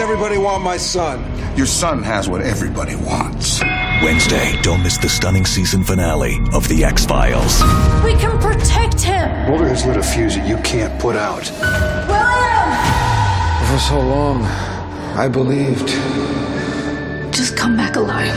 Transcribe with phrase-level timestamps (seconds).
[0.00, 1.22] Everybody want my son?
[1.56, 3.60] Your son has what everybody wants.
[4.02, 7.60] Wednesday, don't miss the stunning season finale of The X Files.
[8.02, 9.28] We can protect him!
[9.48, 11.50] Mulder has lit a fuse that you can't put out.
[12.08, 12.70] William!
[13.68, 14.42] For so long,
[15.16, 15.88] I believed.
[17.34, 18.34] Just come back alive.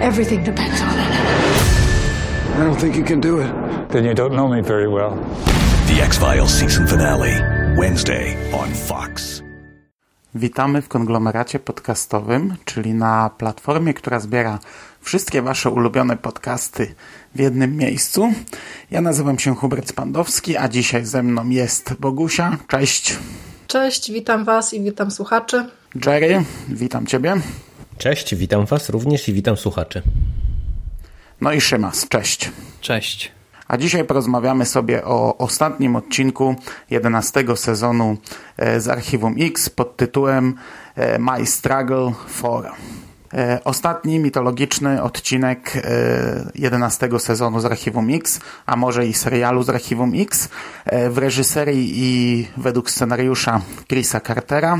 [0.00, 2.56] Everything depends on it.
[2.56, 3.88] I don't think you can do it.
[3.90, 5.14] Then you don't know me very well.
[5.86, 7.36] The X Files season finale,
[7.76, 9.39] Wednesday on Fox.
[10.34, 14.58] Witamy w konglomeracie podcastowym, czyli na platformie, która zbiera
[15.00, 16.94] wszystkie Wasze ulubione podcasty
[17.34, 18.32] w jednym miejscu.
[18.90, 22.56] Ja nazywam się Hubert Spandowski, a dzisiaj ze mną jest Bogusia.
[22.68, 23.16] Cześć.
[23.66, 25.66] Cześć, witam Was i witam słuchaczy.
[26.06, 27.36] Jerry, witam Ciebie.
[27.98, 30.02] Cześć, witam Was również i witam słuchaczy.
[31.40, 32.50] No i Szymas, cześć.
[32.80, 33.39] Cześć.
[33.70, 36.54] A dzisiaj porozmawiamy sobie o ostatnim odcinku
[36.90, 38.16] 11 sezonu
[38.78, 40.54] z Archiwum X pod tytułem
[41.18, 42.70] My Struggle for.
[43.64, 45.82] Ostatni mitologiczny odcinek
[46.54, 50.48] 11 sezonu z Archiwum X, a może i serialu z Archiwum X
[51.10, 54.78] w reżyserii i według scenariusza Chrisa Cartera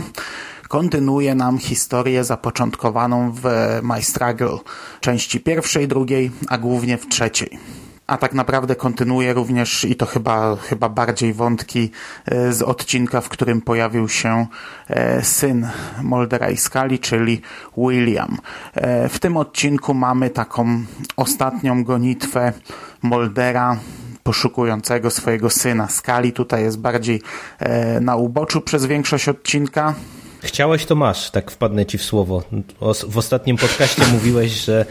[0.68, 3.44] kontynuuje nam historię zapoczątkowaną w
[3.82, 4.58] My Struggle
[5.00, 7.58] części pierwszej, drugiej, a głównie w trzeciej
[8.10, 11.90] a tak naprawdę kontynuuje również i to chyba, chyba bardziej wątki
[12.50, 14.46] z odcinka, w którym pojawił się
[15.22, 15.68] syn
[16.02, 17.42] Moldera i Skali, czyli
[17.76, 18.38] William.
[19.08, 20.84] W tym odcinku mamy taką
[21.16, 22.52] ostatnią gonitwę
[23.02, 23.76] Moldera
[24.22, 25.88] poszukującego swojego syna.
[25.88, 27.22] Skali tutaj jest bardziej
[28.00, 29.94] na uboczu przez większość odcinka.
[30.42, 32.42] Chciałeś, to masz, tak wpadnę ci w słowo.
[33.08, 34.86] W ostatnim podcaście mówiłeś, że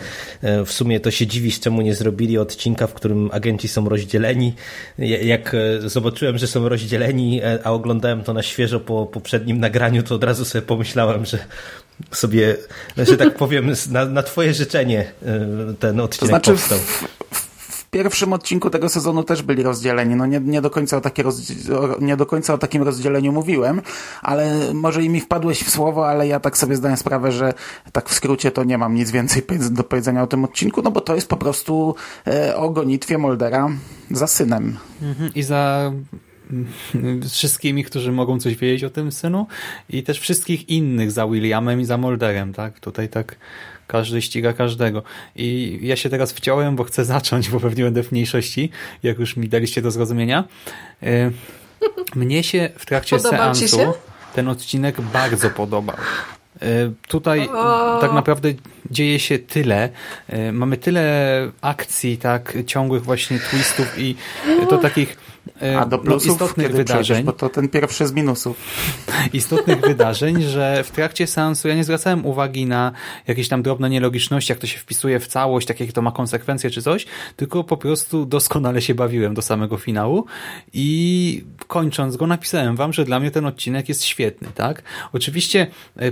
[0.65, 4.53] w sumie to się dziwisz, czemu nie zrobili odcinka, w którym agenci są rozdzieleni.
[4.97, 5.55] Jak
[5.85, 10.45] zobaczyłem, że są rozdzieleni, a oglądałem to na świeżo po poprzednim nagraniu, to od razu
[10.45, 11.39] sobie pomyślałem, że
[12.11, 12.55] sobie,
[12.97, 15.11] że tak powiem, na, na twoje życzenie
[15.79, 16.79] ten odcinek to znaczy powstał.
[17.91, 20.15] Pierwszym odcinku tego sezonu też byli rozdzieleni.
[20.15, 21.23] No nie, nie, do końca o takie
[22.01, 23.81] nie do końca o takim rozdzieleniu mówiłem,
[24.21, 27.53] ale może i mi wpadłeś w słowo, ale ja tak sobie zdaję sprawę, że
[27.91, 31.01] tak w skrócie to nie mam nic więcej do powiedzenia o tym odcinku, no bo
[31.01, 31.95] to jest po prostu
[32.27, 33.69] e, o gonitwie Moldera
[34.11, 34.77] za synem.
[35.35, 35.91] I za
[37.29, 39.47] wszystkimi, którzy mogą coś wiedzieć o tym synu
[39.89, 42.79] i też wszystkich innych za Williamem i za Molderem, tak?
[42.79, 43.35] Tutaj tak
[43.89, 45.03] każdy ściga każdego.
[45.35, 48.69] I ja się teraz wciąłem, bo chcę zacząć, bo pewnie będę w mniejszości,
[49.03, 50.43] jak już mi daliście do zrozumienia.
[52.15, 53.93] Mnie się w trakcie Podoba seansu
[54.35, 55.95] ten odcinek bardzo podobał.
[57.07, 57.97] Tutaj o.
[58.01, 58.53] tak naprawdę
[58.91, 59.89] dzieje się tyle.
[60.53, 61.03] Mamy tyle
[61.61, 64.15] akcji, tak, ciągłych właśnie twistów i
[64.69, 65.17] to takich
[65.79, 67.25] a do plusów no, istotnych wydarzeń.
[67.25, 68.57] Bo to ten pierwszy z minusów.
[69.33, 72.91] Istotnych wydarzeń, że w trakcie seansu ja nie zwracałem uwagi na
[73.27, 76.81] jakieś tam drobne nielogiczności, jak to się wpisuje w całość, jakie to ma konsekwencje czy
[76.81, 77.05] coś,
[77.35, 80.25] tylko po prostu doskonale się bawiłem do samego finału
[80.73, 84.83] i kończąc go napisałem wam, że dla mnie ten odcinek jest świetny, tak?
[85.13, 85.67] Oczywiście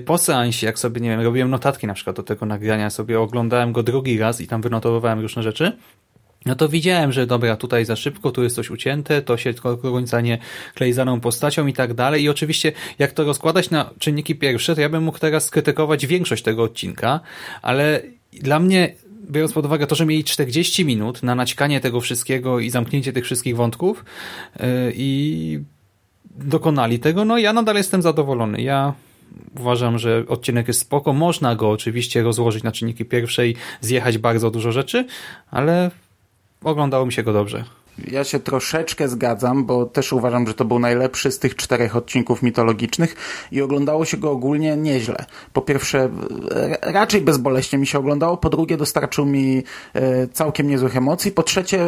[0.06, 3.72] po seansie, jak sobie, nie wiem, robiłem notatki na przykład do tego nagrania, sobie oglądałem
[3.72, 5.78] go drugi raz i tam wynotowywałem różne rzeczy,
[6.48, 9.78] no to widziałem, że dobra, tutaj za szybko, tu jest coś ucięte, to się do
[9.78, 10.38] końca nie
[10.76, 12.24] klei daną postacią i tak dalej.
[12.24, 16.44] I oczywiście, jak to rozkładać na czynniki pierwsze, to ja bym mógł teraz skrytykować większość
[16.44, 17.20] tego odcinka,
[17.62, 18.02] ale
[18.34, 18.94] dla mnie,
[19.30, 23.26] biorąc pod uwagę to, że mieli 40 minut na naćkanie tego wszystkiego i zamknięcie tych
[23.26, 24.06] wszystkich wątków
[24.60, 24.66] yy,
[24.96, 25.60] i
[26.36, 28.62] dokonali tego, no ja nadal jestem zadowolony.
[28.62, 28.94] Ja
[29.60, 31.14] uważam, że odcinek jest spoko.
[31.14, 35.06] Można go oczywiście rozłożyć na czynniki pierwsze i zjechać bardzo dużo rzeczy,
[35.52, 35.92] ale
[36.64, 37.64] oglądało mi się go dobrze.
[38.12, 42.44] Ja się troszeczkę zgadzam, bo też uważam, że to był najlepszy z tych czterech odcinków
[42.44, 43.16] mitologicznych
[43.52, 45.26] i oglądało się go ogólnie nieźle.
[45.54, 46.10] Po pierwsze,
[46.82, 49.64] raczej bezboleśnie mi się oglądało, po drugie dostarczył mi
[50.34, 51.86] całkiem niezłych emocji, po trzecie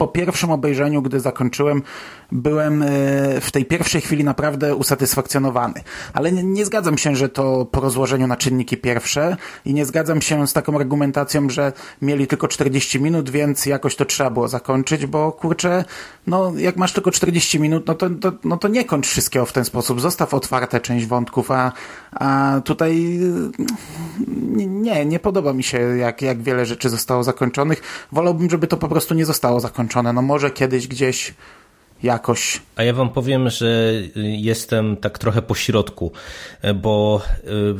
[0.00, 1.82] po pierwszym obejrzeniu, gdy zakończyłem,
[2.32, 2.86] byłem e,
[3.40, 5.82] w tej pierwszej chwili naprawdę usatysfakcjonowany.
[6.12, 10.22] Ale nie, nie zgadzam się, że to po rozłożeniu na czynniki pierwsze i nie zgadzam
[10.22, 15.06] się z taką argumentacją, że mieli tylko 40 minut, więc jakoś to trzeba było zakończyć,
[15.06, 15.84] bo kurczę,
[16.26, 19.52] no jak masz tylko 40 minut, no to, to, no to nie kończ wszystkiego w
[19.52, 20.00] ten sposób.
[20.00, 21.72] Zostaw otwarte część wątków, a,
[22.12, 23.20] a tutaj
[24.66, 27.82] nie, nie podoba mi się, jak, jak wiele rzeczy zostało zakończonych.
[28.12, 29.89] Wolałbym, żeby to po prostu nie zostało zakończone.
[29.96, 31.34] No może kiedyś gdzieś
[32.02, 32.62] jakoś.
[32.76, 36.12] A ja wam powiem, że jestem tak trochę po środku,
[36.74, 37.22] bo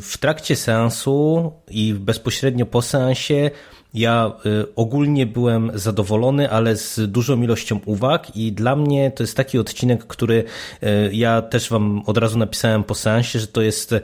[0.00, 3.50] w trakcie seansu i bezpośrednio po seansie
[3.94, 4.32] ja
[4.76, 10.06] ogólnie byłem zadowolony, ale z dużą ilością uwag i dla mnie to jest taki odcinek,
[10.06, 10.44] który
[11.12, 13.94] ja też wam od razu napisałem po seansie, że to jest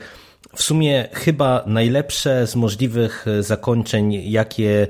[0.54, 4.88] w sumie chyba najlepsze z możliwych zakończeń, jakie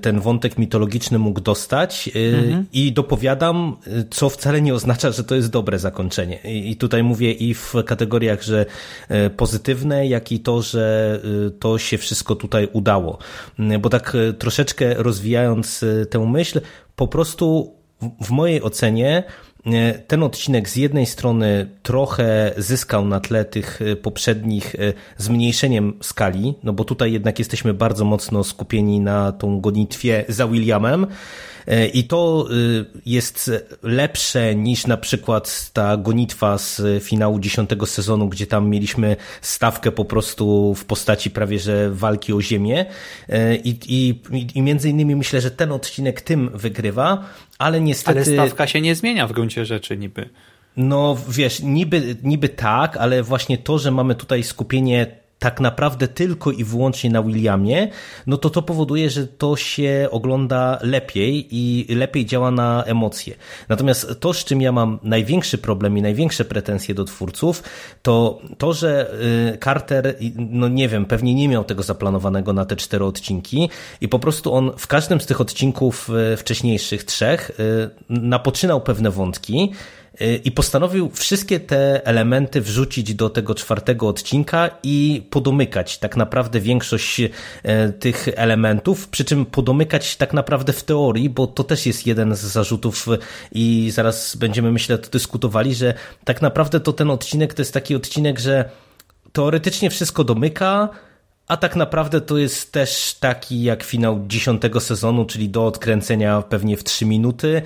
[0.00, 2.66] ten wątek mitologiczny mógł dostać mhm.
[2.72, 3.76] i dopowiadam,
[4.10, 6.38] co wcale nie oznacza, że to jest dobre zakończenie.
[6.44, 8.66] I tutaj mówię i w kategoriach, że
[9.36, 11.20] pozytywne, jak i to, że
[11.58, 13.18] to się wszystko tutaj udało.
[13.80, 16.60] Bo tak troszeczkę rozwijając tę myśl,
[16.96, 17.74] po prostu
[18.20, 19.22] w mojej ocenie
[20.06, 24.76] ten odcinek z jednej strony trochę zyskał na tle tych poprzednich
[25.16, 31.06] zmniejszeniem skali, no bo tutaj jednak jesteśmy bardzo mocno skupieni na tą gonitwie za Williamem
[31.94, 32.48] i to
[33.06, 33.50] jest
[33.82, 40.04] lepsze niż na przykład ta gonitwa z finału dziesiątego sezonu, gdzie tam mieliśmy stawkę po
[40.04, 42.86] prostu w postaci prawie że walki o ziemię
[43.64, 44.20] i, i,
[44.54, 47.24] i między innymi myślę, że ten odcinek tym wygrywa,
[47.58, 48.18] ale niestety...
[48.18, 50.28] Ale stawka się nie zmienia w gruncie rzeczy niby.
[50.76, 56.50] No wiesz, niby, niby tak, ale właśnie to, że mamy tutaj skupienie tak naprawdę tylko
[56.50, 57.88] i wyłącznie na Williamie,
[58.26, 63.34] no to to powoduje, że to się ogląda lepiej i lepiej działa na emocje.
[63.68, 67.62] Natomiast to, z czym ja mam największy problem i największe pretensje do twórców,
[68.02, 69.10] to to, że
[69.64, 74.18] Carter, no nie wiem, pewnie nie miał tego zaplanowanego na te cztery odcinki i po
[74.18, 77.50] prostu on w każdym z tych odcinków wcześniejszych trzech
[78.08, 79.72] napoczynał pewne wątki,
[80.44, 87.20] i postanowił wszystkie te elementy wrzucić do tego czwartego odcinka i podomykać tak naprawdę większość
[88.00, 92.40] tych elementów, przy czym podomykać tak naprawdę w teorii, bo to też jest jeden z
[92.40, 93.06] zarzutów
[93.52, 97.94] i zaraz będziemy myślę to dyskutowali, że tak naprawdę to ten odcinek to jest taki
[97.94, 98.70] odcinek, że
[99.32, 100.88] teoretycznie wszystko domyka,
[101.48, 106.76] a tak naprawdę to jest też taki jak finał dziesiątego sezonu, czyli do odkręcenia pewnie
[106.76, 107.62] w trzy minuty.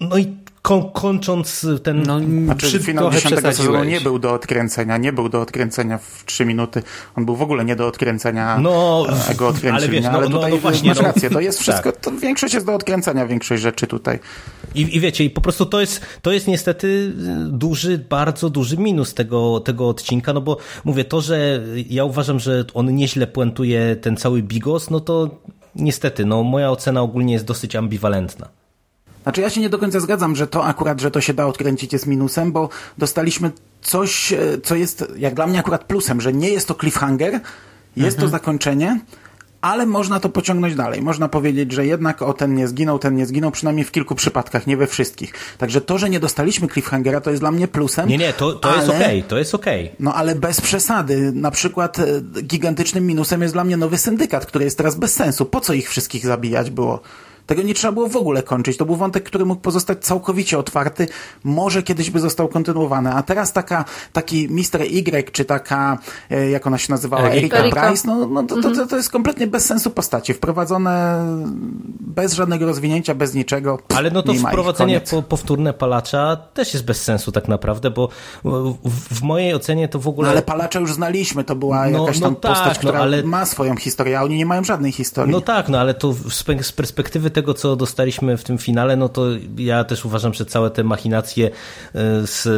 [0.00, 4.96] No i Ko kończąc ten no, znaczy, przy, finał dziesiątego sezonu nie był do odkręcenia,
[4.96, 6.82] nie był do odkręcenia w trzy minuty.
[7.16, 8.58] On był w ogóle nie do odkręcenia.
[8.58, 9.06] No,
[9.36, 11.92] go ale wiesz, no, ale no, tutaj no, właśnie, masz no, rację, to jest wszystko,
[11.92, 12.00] tak.
[12.00, 14.18] to większość jest do odkręcenia, większość rzeczy tutaj.
[14.74, 17.12] I, I wiecie, i po prostu to jest, to jest niestety
[17.48, 22.64] duży, bardzo duży minus tego, tego odcinka, no bo mówię, to, że ja uważam, że
[22.74, 25.40] on nieźle puentuje ten cały bigos, no to
[25.76, 28.63] niestety, no moja ocena ogólnie jest dosyć ambiwalentna.
[29.24, 31.92] Znaczy ja się nie do końca zgadzam, że to akurat, że to się da odkręcić
[31.92, 32.68] jest minusem, bo
[32.98, 33.50] dostaliśmy
[33.82, 37.32] coś, co jest jak dla mnie akurat plusem, że nie jest to cliffhanger,
[37.96, 38.20] jest Mhm.
[38.20, 39.00] to zakończenie,
[39.60, 41.02] ale można to pociągnąć dalej.
[41.02, 44.66] Można powiedzieć, że jednak o ten nie zginął, ten nie zginął, przynajmniej w kilku przypadkach,
[44.66, 45.32] nie we wszystkich.
[45.58, 48.08] Także to, że nie dostaliśmy cliffhangera, to jest dla mnie plusem.
[48.08, 49.84] Nie, nie, to, to ale, jest okej, okay, to jest okej.
[49.84, 49.96] Okay.
[50.00, 51.32] No ale bez przesady.
[51.32, 52.04] Na przykład e,
[52.42, 55.46] gigantycznym minusem jest dla mnie nowy syndykat, który jest teraz bez sensu.
[55.46, 57.00] Po co ich wszystkich zabijać było?
[57.46, 58.76] Tego nie trzeba było w ogóle kończyć.
[58.76, 61.08] To był wątek, który mógł pozostać całkowicie otwarty.
[61.44, 63.12] Może kiedyś by został kontynuowany.
[63.12, 64.82] A teraz taka, taki Mr.
[64.82, 65.98] Y, czy taka,
[66.30, 67.58] e, jak ona się nazywała, Erika.
[67.58, 70.34] Erika Price, no, no to, to, to jest kompletnie bez sensu postaci.
[70.34, 71.24] Wprowadzone
[72.00, 73.78] bez żadnego rozwinięcia, bez niczego.
[73.78, 78.08] Pff, Ale no to wprowadzenie po, powtórne palacza też jest bez sensu tak naprawdę, bo
[78.44, 80.26] w, w mojej ocenie to w ogóle...
[80.26, 81.44] No ale palacza już znaliśmy.
[81.44, 84.22] To była No- jakaś no tam tak, postać, no która ale- ma swoją historię, a
[84.22, 85.32] oni nie mają żadnej historii.
[85.32, 86.14] No tak, no ale to
[86.62, 89.26] z perspektywy tego, co dostaliśmy w tym finale, no to
[89.58, 91.50] ja też uważam, że całe te machinacje y,
[92.26, 92.48] z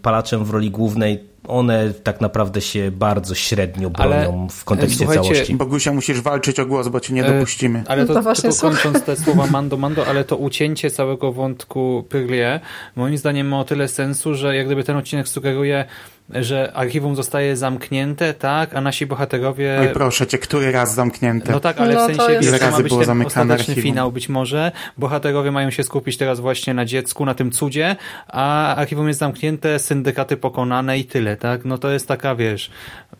[0.00, 5.22] palaczem w roli głównej, one tak naprawdę się bardzo średnio bronią Ale, w kontekście słuchajcie,
[5.22, 5.54] całości.
[5.54, 7.84] Bogusia, musisz walczyć o głos, bo cię nie E, dopuścimy.
[7.86, 12.04] Ale to, No to właśnie kończąc te słowa Mando Mando, ale to ucięcie całego wątku
[12.08, 12.60] Pyrlie
[12.96, 15.84] moim zdaniem ma o tyle sensu, że jak gdyby ten odcinek sugeruje,
[16.30, 19.78] że archiwum zostaje zamknięte, tak, a nasi bohaterowie...
[19.80, 21.52] Oj proszę cię, który raz zamknięte?
[21.52, 23.82] No tak, ale No w sensie jest- Ile razy było zamykane archiwum?
[23.82, 24.72] finał być może.
[24.98, 27.96] Bohaterowie mają się skupić teraz właśnie na dziecku, na tym cudzie,
[28.28, 31.36] a archiwum jest zamknięte, syndykaty pokonane i tyle.
[31.36, 31.64] tak?
[31.64, 32.70] No to jest taka, wiesz...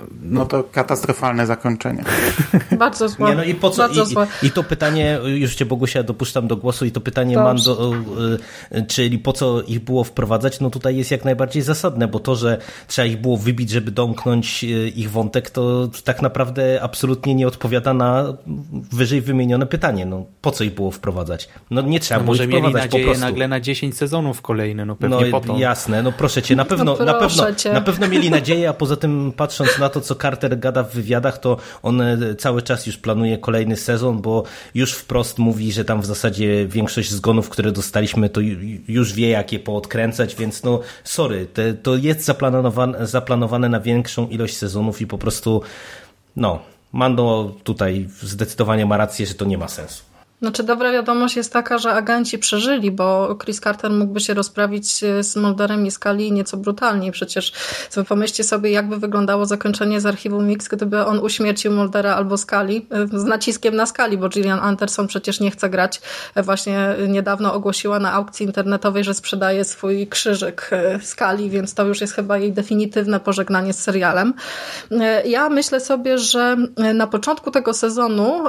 [0.00, 2.04] No, no to katastrofalne zakończenie.
[2.78, 3.28] Bardzo złe.
[3.28, 3.88] Nie, no i po co?
[3.88, 7.70] I, I, to pytanie, już cię Bogusia dopuszczam do głosu i to pytanie Dobrze.
[7.70, 7.94] mam do,
[8.78, 12.36] y, czyli po co ich było wprowadzać, no tutaj jest jak najbardziej zasadne, bo to,
[12.36, 12.58] że
[12.96, 17.94] trzeba ich było wybić, żeby domknąć y, ich wątek, to tak naprawdę absolutnie nie odpowiada
[17.94, 18.36] na
[18.92, 20.06] wyżej wymienione pytanie.
[20.06, 21.48] No po co ich było wprowadzać?
[21.70, 23.24] No nie trzeba no było może ich wprowadzać mieli nadzieję po prostu.
[23.24, 25.58] nagle na 10 sezonów kolejne, no pewnie no, po to.
[25.58, 27.72] Jasne, no proszę cię, na pewno, no na, pewno cię.
[27.72, 31.38] na pewno mieli nadzieję, a poza tym patrząc na to, co Carter gada w wywiadach,
[31.38, 34.42] to on e, cały czas już planuje kolejny sezon, bo
[34.74, 38.40] już wprost mówi, że tam w zasadzie większość zgonów, które dostaliśmy, to
[38.88, 44.28] już wie, jak je poodkręcać, więc no sorry, te, to jest zaplanowane, zaplanowane na większą
[44.28, 45.62] ilość sezonów i po prostu
[46.36, 46.58] no,
[46.92, 50.04] Mando tutaj zdecydowanie ma rację, że to nie ma sensu.
[50.42, 55.36] Znaczy dobra wiadomość jest taka, że agenci przeżyli, bo Chris Carter mógłby się rozprawić z
[55.36, 57.12] Mulderem i Skali nieco brutalniej.
[57.12, 57.52] Przecież
[58.08, 63.24] pomyślcie sobie, jakby wyglądało zakończenie z archiwum Mix, gdyby on uśmiercił Muldera albo Skali z
[63.24, 66.00] naciskiem na Skali, bo Gillian Anderson przecież nie chce grać.
[66.36, 70.70] Właśnie niedawno ogłosiła na aukcji internetowej, że sprzedaje swój krzyżyk
[71.02, 74.34] Skali, więc to już jest chyba jej definitywne pożegnanie z serialem.
[75.24, 76.56] Ja myślę sobie, że
[76.94, 78.44] na początku tego sezonu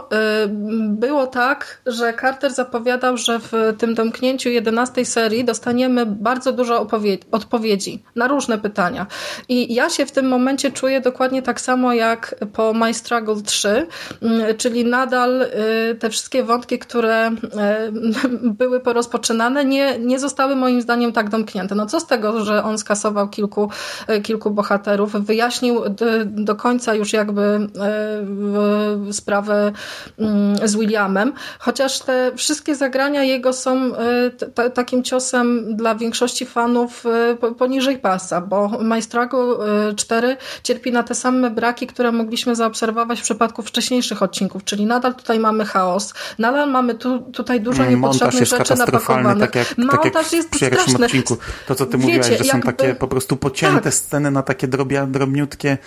[0.90, 6.88] było tak, że Carter zapowiadał, że w tym domknięciu 11 serii dostaniemy bardzo dużo
[7.32, 9.08] odpowiedzi na różne pytania.
[9.50, 13.88] I ja się w tym momencie czuję dokładnie tak samo jak po My Struggle 3,
[14.22, 17.36] mm, czyli nadal y, te wszystkie wątki, które y,
[18.60, 21.76] były porozpoczynane, nie, nie zostały moim zdaniem tak domknięte.
[21.76, 23.70] No co z tego, że on skasował kilku,
[24.10, 25.82] y, kilku bohaterów, wyjaśnił
[26.26, 27.68] do końca już jakby
[29.12, 29.72] sprawę
[30.20, 31.34] mm, z Williamem,
[31.78, 33.92] chociaż te wszystkie zagrania jego są
[34.56, 39.58] e, takim ciosem dla większości fanów e, poniżej pasa, bo My Struggle
[39.96, 45.16] 4 cierpi na te same braki, które mogliśmy zaobserwować w przypadku wcześniejszych odcinków, czyli nadal
[45.16, 49.40] tutaj mamy chaos, nadal mamy tu, tutaj dużo mm, niepotrzebnych rzeczy napakowanych.
[49.40, 51.06] Tak jak, Montaż tak jak jest pierwszym straszny.
[51.06, 51.38] odcinku.
[51.68, 53.94] To, co ty Wiecie, mówiłaś, że są takie po prostu pocięte tak.
[53.94, 55.78] sceny na takie drobia, drobniutkie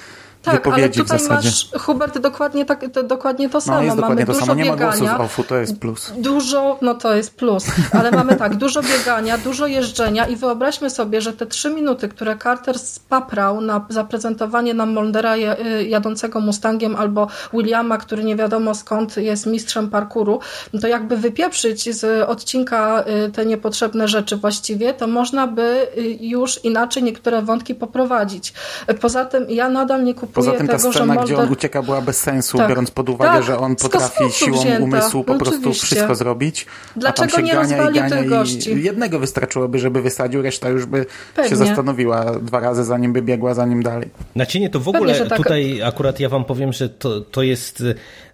[0.43, 3.79] tak, ale tutaj masz, Hubert, dokładnie, tak, to, dokładnie to samo.
[3.79, 4.55] No, jest mamy to dużo samo.
[4.55, 5.13] Nie biegania.
[5.13, 6.13] ma głosów to jest plus.
[6.19, 11.21] Dużo, no to jest plus, ale mamy tak, dużo biegania, dużo jeżdżenia i wyobraźmy sobie,
[11.21, 17.29] że te trzy minuty, które Carter spaprał na zaprezentowanie nam Moldera y, jadącego Mustangiem albo
[17.53, 20.41] Williama, który nie wiadomo skąd jest mistrzem parkuru,
[20.81, 26.65] to jakby wypieprzyć z odcinka y, te niepotrzebne rzeczy właściwie, to można by y, już
[26.65, 28.53] inaczej niektóre wątki poprowadzić.
[29.01, 31.25] Poza tym ja nadal nie kupuję Poza tym ta tego, scena, Mulder...
[31.25, 32.69] gdzie on ucieka, była bez sensu, tak.
[32.69, 33.43] biorąc pod uwagę, tak.
[33.43, 34.85] że on potrafi siłą wzięta.
[34.85, 35.87] umysłu po prostu Oczywiście.
[35.87, 36.67] wszystko zrobić.
[36.97, 38.73] Dlaczego a tam się nie gania i gania tych gości?
[38.73, 41.51] I jednego wystarczyłoby, żeby wysadził, reszta już by Pewnie.
[41.51, 44.09] się zastanowiła dwa razy, zanim by biegła za nim dalej.
[44.37, 45.39] Znaczy nie, to w ogóle Pewnie, tak.
[45.39, 47.85] tutaj akurat ja wam powiem, że to, to jest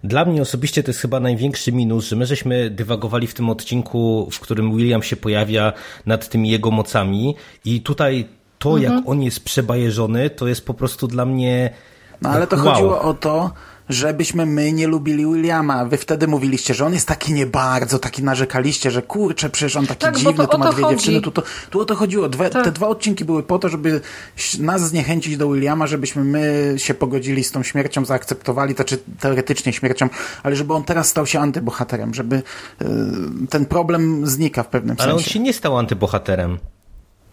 [0.03, 4.29] dla mnie osobiście to jest chyba największy minus, że my żeśmy dywagowali w tym odcinku,
[4.31, 5.73] w którym William się pojawia
[6.05, 7.35] nad tymi jego mocami
[7.65, 8.25] i tutaj
[8.59, 8.95] to, mhm.
[8.95, 11.73] jak on jest przebajeżony, to jest po prostu dla mnie
[12.21, 12.65] no ale to wow.
[12.65, 13.51] chodziło o to,
[13.89, 15.85] żebyśmy my nie lubili Williama.
[15.85, 19.87] Wy wtedy mówiliście, że on jest taki nie bardzo, taki narzekaliście, że kurczę, przecież on
[19.87, 20.95] taki tak, dziwny, tu ma dwie chodzi.
[20.95, 21.21] dziewczyny.
[21.21, 22.29] Tu, to, tu o to chodziło.
[22.29, 22.63] Dwe, tak.
[22.63, 24.01] Te dwa odcinki były po to, żeby
[24.59, 29.73] nas zniechęcić do Williama, żebyśmy my się pogodzili z tą śmiercią, zaakceptowali, to czy teoretycznie
[29.73, 30.09] śmiercią,
[30.43, 32.85] ale żeby on teraz stał się antybohaterem, żeby y,
[33.49, 35.11] ten problem znika w pewnym ale sensie.
[35.11, 36.57] Ale on się nie stał antybohaterem.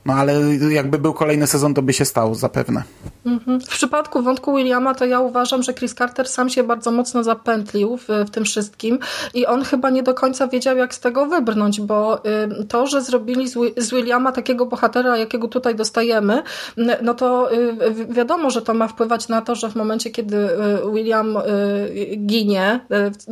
[0.06, 0.34] No ale
[0.70, 2.82] jakby był kolejny sezon, to by się stał zapewne.
[3.26, 3.61] Mhm.
[3.61, 7.96] W przypadku wątku Williama to ja uważam, że Chris Carter sam się bardzo mocno zapętlił
[7.96, 8.99] w, w tym wszystkim
[9.34, 13.02] i on chyba nie do końca wiedział, jak z tego wybrnąć, bo y, to, że
[13.02, 16.42] zrobili z, z, Williama takiego bohatera, jakiego tutaj dostajemy,
[17.02, 17.76] no to y,
[18.08, 20.50] wiadomo, że to ma wpływać na to, że w momencie, kiedy y,
[20.92, 22.80] William y, ginie,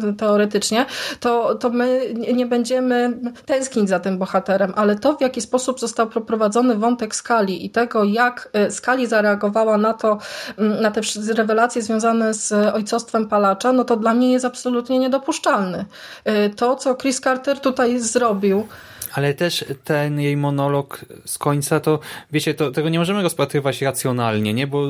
[0.08, 0.86] y, teoretycznie,
[1.20, 6.06] to, to my nie będziemy tęsknić za tym bohaterem, ale to, w jaki sposób został
[6.06, 10.18] poprowadzony wątek Skali i tego, jak e, Skali zareagowała na to,
[10.58, 11.00] na te
[11.36, 15.84] rewelacje związane z ojcostwem palacza, no to dla mnie jest absolutnie niedopuszczalny.
[16.24, 18.66] E, to, co Chris Carter tutaj zrobił,
[19.12, 21.98] ale też ten jej monolog z końca, to
[22.32, 24.66] wiecie, to, tego nie możemy rozpatrywać racjonalnie, nie?
[24.66, 24.88] Bo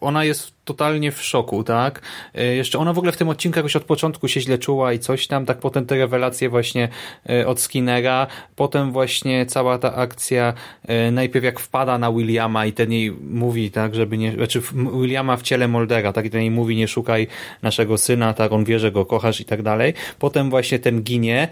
[0.00, 2.00] ona jest totalnie w szoku, tak?
[2.34, 4.98] E, jeszcze ona w ogóle w tym odcinku jakoś od początku się źle czuła i
[4.98, 6.88] coś tam, tak potem te rewelacje właśnie
[7.30, 8.26] e, od Skinnera,
[8.56, 10.54] potem właśnie cała ta akcja,
[10.86, 14.62] e, najpierw jak wpada na Williama i ten jej mówi, tak, żeby nie, znaczy
[15.00, 17.26] Williama w ciele Moldera, tak, i ten jej mówi, nie szukaj
[17.62, 19.94] naszego syna, tak, on wie, że go kochasz i tak dalej.
[20.18, 21.48] Potem właśnie ten ginie,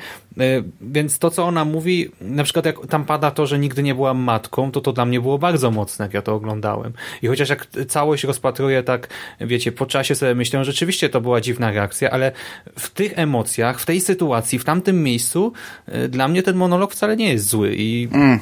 [0.80, 4.18] więc to, co ona mówi, na przykład jak tam pada to, że nigdy nie byłam
[4.18, 6.92] matką, to to dla mnie było bardzo mocne, jak ja to oglądałem.
[7.22, 8.99] I chociaż jak całość rozpatruję tak,
[9.40, 12.32] wiecie, po czasie sobie myślę, rzeczywiście to była dziwna reakcja, ale
[12.78, 15.52] w tych emocjach, w tej sytuacji, w tamtym miejscu,
[15.88, 17.74] y, dla mnie ten monolog wcale nie jest zły.
[17.74, 18.08] I...
[18.12, 18.38] Mm.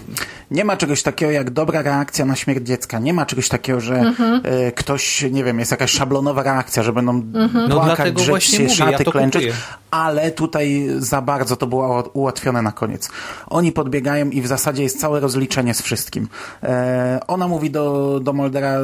[0.50, 2.98] Nie ma czegoś takiego jak dobra reakcja na śmierć dziecka.
[2.98, 4.46] Nie ma czegoś takiego, że mhm.
[4.46, 7.70] y, ktoś, nie wiem, jest jakaś szablonowa reakcja, że będą mhm.
[7.70, 9.52] płakać, no drzeć się, mówię, szaty ja klęczeć.
[9.90, 13.10] Ale tutaj za bardzo to było ułatwione na koniec.
[13.46, 16.28] Oni podbiegają i w zasadzie jest całe rozliczenie z wszystkim.
[16.62, 18.78] E, ona mówi do, do Moldera,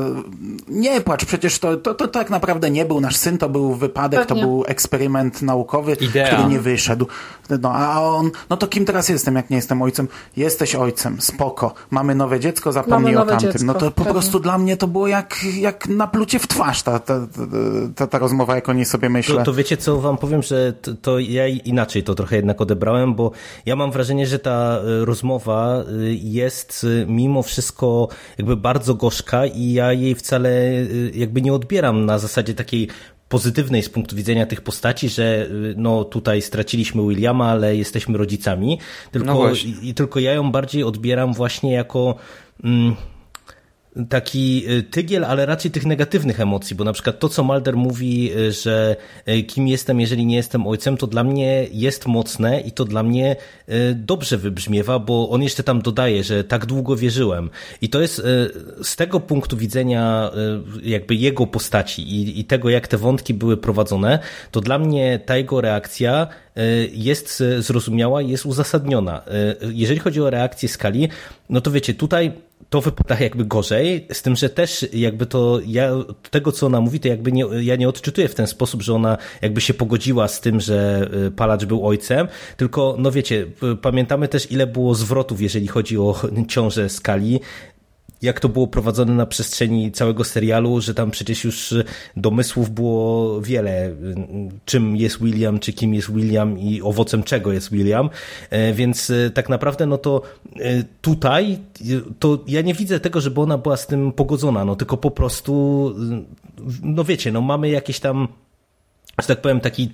[0.69, 4.26] nie płacz, przecież to, to, to tak naprawdę nie był nasz syn, to był wypadek,
[4.26, 4.42] Pewnie.
[4.42, 6.26] to był eksperyment naukowy, Idea.
[6.26, 7.06] który nie wyszedł.
[7.61, 10.09] No, a on, no to kim teraz jestem, jak nie jestem ojcem?
[10.37, 11.75] Jesteś ojcem, spoko.
[11.90, 13.52] Mamy nowe dziecko, zapomnij o tamtym.
[13.52, 13.66] Dziecko.
[13.66, 17.26] No to po prostu dla mnie to było jak, jak naplucie w twarz ta, ta,
[17.97, 19.37] ta, ta rozmowa, jak o niej sobie myślę.
[19.37, 23.14] To, to wiecie co, wam powiem, że to, to ja inaczej to trochę jednak odebrałem,
[23.14, 23.30] bo
[23.66, 29.47] ja mam wrażenie, że ta e, rozmowa e, jest e, mimo wszystko jakby bardzo gorzka
[29.47, 30.50] i ja jej wcale
[31.14, 32.88] jakby nie odbieram na zasadzie takiej
[33.28, 38.78] pozytywnej z punktu widzenia tych postaci, że no tutaj straciliśmy Williama, ale jesteśmy rodzicami,
[39.11, 39.50] tylko, no
[39.82, 42.14] i, tylko ja ją bardziej odbieram właśnie jako
[42.64, 42.96] mm,
[44.08, 48.32] taki y, tygiel, ale raczej tych negatywnych emocji, bo na przykład to, co Mulder mówi,
[48.36, 48.96] y, że
[49.28, 53.02] y, kim jestem, jeżeli nie jestem ojcem, to dla mnie jest mocne i to dla
[53.02, 53.36] mnie
[53.94, 57.50] dobrze wybrzmiewa, bo on jeszcze tam dodaje, że tak długo wierzyłem.
[57.80, 58.22] I to jest
[58.82, 60.30] z tego punktu widzenia
[60.82, 64.18] jakby jego postaci i, i tego, jak te wątki były prowadzone,
[64.50, 66.26] to dla mnie ta jego reakcja
[66.92, 69.22] jest zrozumiała jest uzasadniona.
[69.72, 71.08] Jeżeli chodzi o reakcję skali,
[71.50, 72.32] no to wiecie, tutaj
[72.75, 75.90] to wypada jakby gorzej, z tym, że też jakby to ja,
[76.31, 79.19] tego co ona mówi, to jakby nie, ja nie odczytuję w ten sposób, że ona
[79.43, 83.47] jakby się pogodziła z tym, że y, Palacz był ojcem, tylko no wiecie,
[83.83, 86.14] pamiętamy też ile było zwrotów, jeżeli chodzi o
[86.49, 87.40] ciążę skali,
[88.23, 91.75] jak to było prowadzone na przestrzeni całego serialu, że tam przecież już
[92.16, 93.97] domysłów było wiele,
[94.64, 98.11] czym jest William, czy kim jest William i owocem czego jest William,
[98.50, 100.23] e, więc e, tak naprawdę no to
[101.00, 101.59] tutaj
[102.18, 105.94] to ja nie widzę tego, żeby ona była z tym pogodzona, no tylko po prostu
[106.83, 108.28] no wiecie, no mamy jakieś tam
[109.21, 109.92] że tak powiem, taki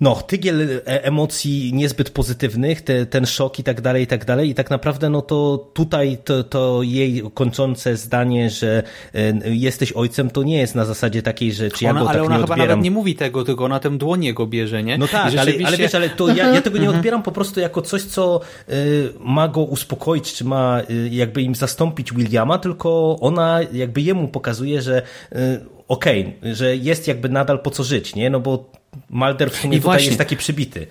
[0.00, 4.48] no, tygiel e, emocji niezbyt pozytywnych, te, ten szok i tak dalej, i tak dalej.
[4.48, 8.82] I tak naprawdę, no to tutaj to, to jej kończące zdanie, że
[9.14, 12.14] e, jesteś ojcem, to nie jest na zasadzie takiej, że czy ja ona, go tak
[12.14, 12.68] ale ona nie chyba odbieram.
[12.68, 14.98] nawet nie mówi tego, tylko ona tę dłoń jego bierze, nie?
[14.98, 15.58] No tak, rzeczywiście...
[15.58, 16.98] ale, ale wiesz, ale to ja, ja tego nie mhm.
[16.98, 21.54] odbieram po prostu jako coś, co y, ma go uspokoić, czy ma y, jakby im
[21.54, 27.58] zastąpić Williama, tylko ona jakby jemu pokazuje, że y, okej, okay, że jest jakby nadal
[27.58, 28.30] po co żyć, nie?
[28.30, 28.79] No bo
[29.10, 30.86] Mulder w sumie I tutaj właśnie, jest taki przybity.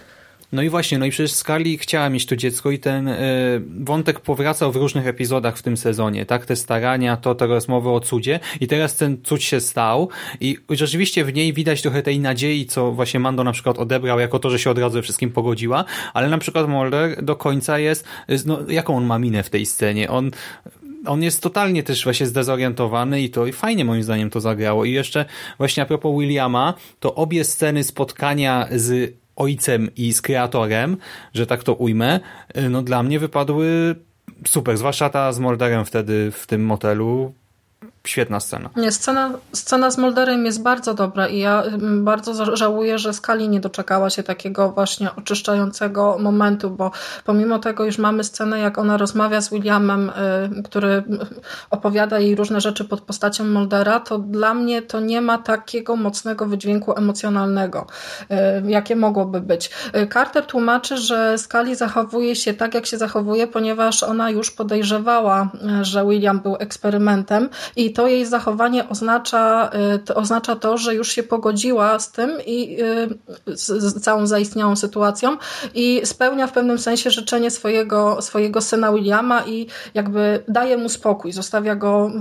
[0.52, 4.20] No i właśnie, no i przecież Scully chciała mieć to dziecko i ten y, wątek
[4.20, 6.46] powracał w różnych epizodach w tym sezonie, tak?
[6.46, 10.10] Te starania, to te rozmowy o cudzie i teraz ten cud się stał
[10.42, 14.40] i rzeczywiście w niej widać trochę tej nadziei, co właśnie Mando na przykład odebrał jako
[14.40, 18.08] to, że się od razu wszystkim pogodziła, ale na przykład Mulder do końca jest,
[18.46, 20.10] no jaką on ma minę w tej scenie?
[20.10, 20.32] On
[21.06, 24.86] on jest totalnie też właśnie zdezorientowany i to i fajnie moim zdaniem to zagrało.
[24.86, 25.26] I jeszcze
[25.58, 30.98] właśnie a propos Williama, to obie sceny spotkania z ojcem i z kreatorem,
[31.34, 32.20] że tak to ujmę,
[32.70, 33.96] no dla mnie wypadły
[34.48, 37.34] super, zwłaszcza ta z Molderem wtedy w tym motelu,
[38.10, 38.70] Świetna scena.
[38.76, 43.50] Nie, scena, scena z Molderem jest bardzo dobra i ja mm, bardzo żałuję, że Skali
[43.50, 46.92] nie doczekała się takiego właśnie oczyszczającego momentu, bo
[47.26, 51.04] pomimo tego, już mamy scenę, jak ona rozmawia z Williamem, y, który
[51.70, 56.46] opowiada jej różne rzeczy pod postacią Moldera, to dla mnie to nie ma takiego mocnego
[56.46, 57.88] wydźwięku emocjonalnego,
[58.22, 58.36] y,
[58.72, 59.72] jakie mogłoby być.
[59.96, 65.50] Y, Carter tłumaczy, że Skali zachowuje się tak, jak się zachowuje, ponieważ ona już podejrzewała,
[65.82, 71.12] że William był eksperymentem i to jej zachowanie oznacza y, to, oznacza to, że już
[71.12, 72.78] się pogodziła z tym i
[73.48, 75.38] y, z, z całą zaistniałą sytuacją
[75.74, 81.32] i spełnia w pewnym sensie życzenie swojego, swojego syna Williama i jakby daje mu spokój,
[81.32, 82.12] zostawia go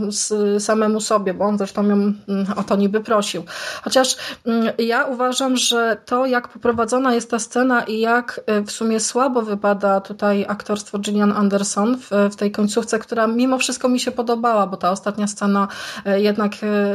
[0.58, 3.42] samemu sobie, bo on zresztą ją mm, o to niby prosił.
[3.82, 8.70] Chociaż mm, ja uważam, że to jak poprowadzona jest ta scena i jak y, w
[8.70, 14.00] sumie słabo wypada tutaj aktorstwo Gillian Anderson w, w tej końcówce, która mimo wszystko mi
[14.00, 15.68] się podobała, bo ta ostatnia scena ona
[16.16, 16.52] jednak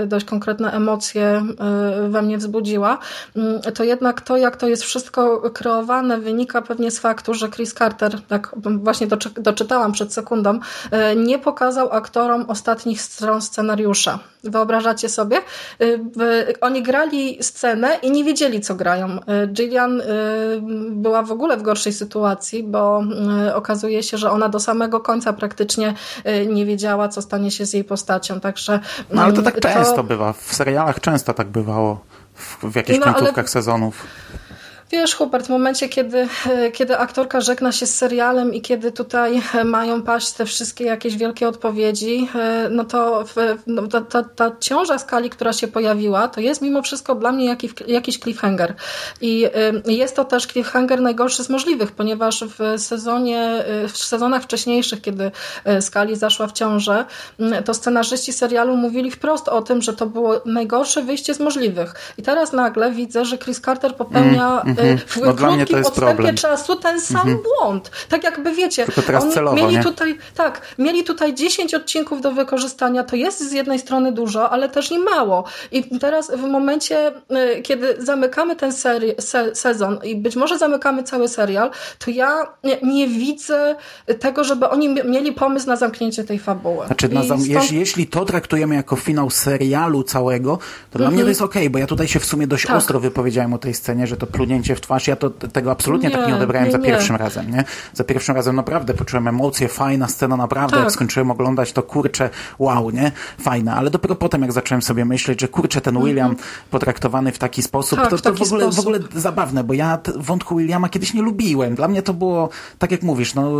[0.07, 1.43] dość konkretne emocje
[2.09, 2.97] we mnie wzbudziła,
[3.35, 7.73] mm, to jednak to, jak to jest wszystko kreowane, wynika pewnie z faktu, że Chris
[7.73, 10.59] Carter, tak właśnie doczytałam przed sekundą,
[11.15, 14.19] nie pokazał aktorom ostatnich stron scenariusza.
[14.43, 15.41] Wyobrażacie sobie?
[16.61, 19.19] Oni grali scenę i nie wiedzieli, co grają.
[19.47, 20.01] Gillian
[20.91, 23.03] była w ogóle w gorszej sytuacji, bo
[23.53, 25.93] okazuje się, że ona do samego końca praktycznie
[26.47, 28.39] nie wiedziała, co stanie się z jej postacią.
[28.39, 28.79] Także,
[29.11, 29.61] no ale to tak to...
[29.61, 30.33] często bywa.
[30.33, 32.01] W serialach często tak bywało
[32.33, 33.47] w, w jakichś no, końcówkach ale...
[33.47, 34.07] sezonów.
[34.93, 36.27] Wiesz, Hubert, w momencie, kiedy,
[36.73, 41.47] kiedy aktorka żegna się z serialem i kiedy tutaj mają paść te wszystkie jakieś wielkie
[41.47, 42.29] odpowiedzi,
[42.69, 43.23] no to
[43.67, 47.45] no, ta, ta, ta ciąża skali, która się pojawiła, to jest mimo wszystko dla mnie
[47.45, 48.73] jakiś, jakiś cliffhanger.
[49.21, 49.49] I
[49.87, 55.31] jest to też cliffhanger najgorszy z możliwych, ponieważ w sezonie, w sezonach wcześniejszych, kiedy
[55.81, 57.05] skali zaszła w ciążę,
[57.65, 61.93] to scenarzyści serialu mówili wprost o tym, że to było najgorsze wyjście z możliwych.
[62.17, 65.77] I teraz nagle widzę, że Chris Carter popełnia mm, mm w no dla mnie to
[65.77, 66.35] jest problem.
[66.35, 67.39] czasu ten sam mhm.
[67.43, 67.91] błąd.
[68.09, 69.83] Tak jakby wiecie, Tylko teraz oni celowo, mieli nie?
[69.83, 74.69] tutaj, tak, mieli tutaj 10 odcinków do wykorzystania, to jest z jednej strony dużo, ale
[74.69, 75.43] też i mało.
[75.71, 77.11] I teraz w momencie,
[77.57, 82.47] y, kiedy zamykamy ten seri se sezon i być może zamykamy cały serial, to ja
[82.63, 83.75] nie, nie widzę
[84.19, 86.85] tego, żeby oni mieli pomysł na zamknięcie tej fabuły.
[86.85, 87.71] Znaczy, na zam stąd...
[87.71, 90.59] jeśli, to traktujemy jako finał serialu całego,
[90.91, 91.29] to dla mnie to mhm.
[91.29, 92.75] jest okej, okay, bo ja tutaj się w sumie dość tak.
[92.75, 96.15] ostro wypowiedziałem o tej scenie, że to plunięcie w twarz, ja to, tego absolutnie nie,
[96.15, 97.19] tak nie odebrałem nie, za pierwszym nie.
[97.19, 97.63] razem, nie?
[97.93, 100.83] Za pierwszym razem naprawdę poczułem emocje, fajna scena, naprawdę, tak.
[100.83, 103.11] jak skończyłem oglądać, to kurczę, wow, nie?
[103.39, 106.71] Fajne, ale dopiero potem, jak zacząłem sobie myśleć, że kurczę, ten William mm -hmm.
[106.71, 110.55] potraktowany w taki sposób, tak, to, to w, ogóle, w ogóle zabawne, bo ja wątku
[110.55, 111.75] Williama kiedyś nie lubiłem.
[111.75, 112.49] Dla mnie to było,
[112.79, 113.51] tak jak mówisz, no,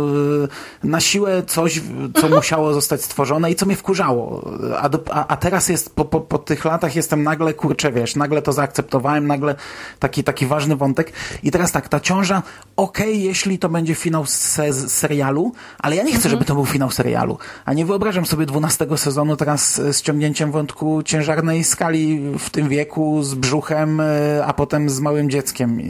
[0.84, 1.80] na siłę coś,
[2.14, 2.34] co mhm.
[2.34, 4.50] musiało zostać stworzone i co mnie wkurzało.
[4.80, 8.16] A, do, a, a teraz jest, po, po, po tych latach jestem nagle, kurczę, wiesz,
[8.16, 9.54] nagle to zaakceptowałem, nagle
[9.98, 10.93] taki, taki ważny wątek
[11.42, 12.42] i teraz tak, ta ciąża,
[12.76, 16.30] okej, okay, jeśli to będzie finał se serialu, ale ja nie chcę, mhm.
[16.30, 17.38] żeby to był finał serialu.
[17.64, 23.22] A nie wyobrażam sobie dwunastego sezonu teraz z ciągnięciem wątku ciężarnej skali w tym wieku,
[23.22, 24.04] z brzuchem, e,
[24.46, 25.80] a potem z małym dzieckiem.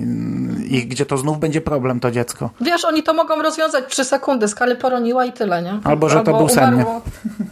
[0.65, 2.51] I gdzie to znów będzie problem, to dziecko.
[2.61, 4.49] Wiesz, oni to mogą rozwiązać trzy sekundy.
[4.49, 5.81] Skali poroniła i tyle, nie?
[5.85, 6.85] Albo, że albo to był sen?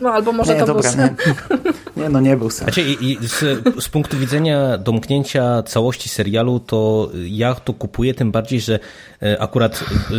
[0.01, 1.17] No, albo może nie, to dobra, był sen.
[1.27, 1.72] Nie.
[2.03, 2.65] Nie, no nie był sen.
[2.65, 3.41] Znaczy, i, i z,
[3.85, 8.79] z punktu widzenia domknięcia całości serialu, to ja to kupuję tym bardziej, że
[9.23, 10.15] e, akurat e,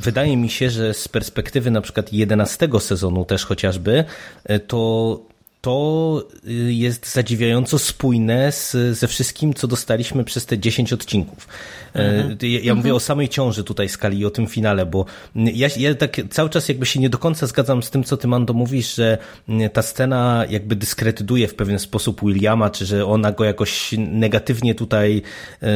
[0.00, 4.04] wydaje mi się, że z perspektywy na przykład 11 sezonu też chociażby,
[4.44, 5.20] e, to
[5.60, 11.48] to y, jest zadziwiająco spójne z, ze wszystkim, co dostaliśmy przez te 10 odcinków.
[11.94, 12.38] E, mhm.
[12.42, 12.96] Ja, ja mówię mhm.
[12.96, 16.68] o samej ciąży tutaj skali i o tym finale, bo ja, ja tak cały czas
[16.68, 19.18] jakby się nie do końca zgadzam z tym, co ty Mando mówisz, że
[19.72, 25.22] ta scena jakby dyskredytuje w pewien sposób Williama, czy że ona go jakoś negatywnie tutaj
[25.62, 25.68] e,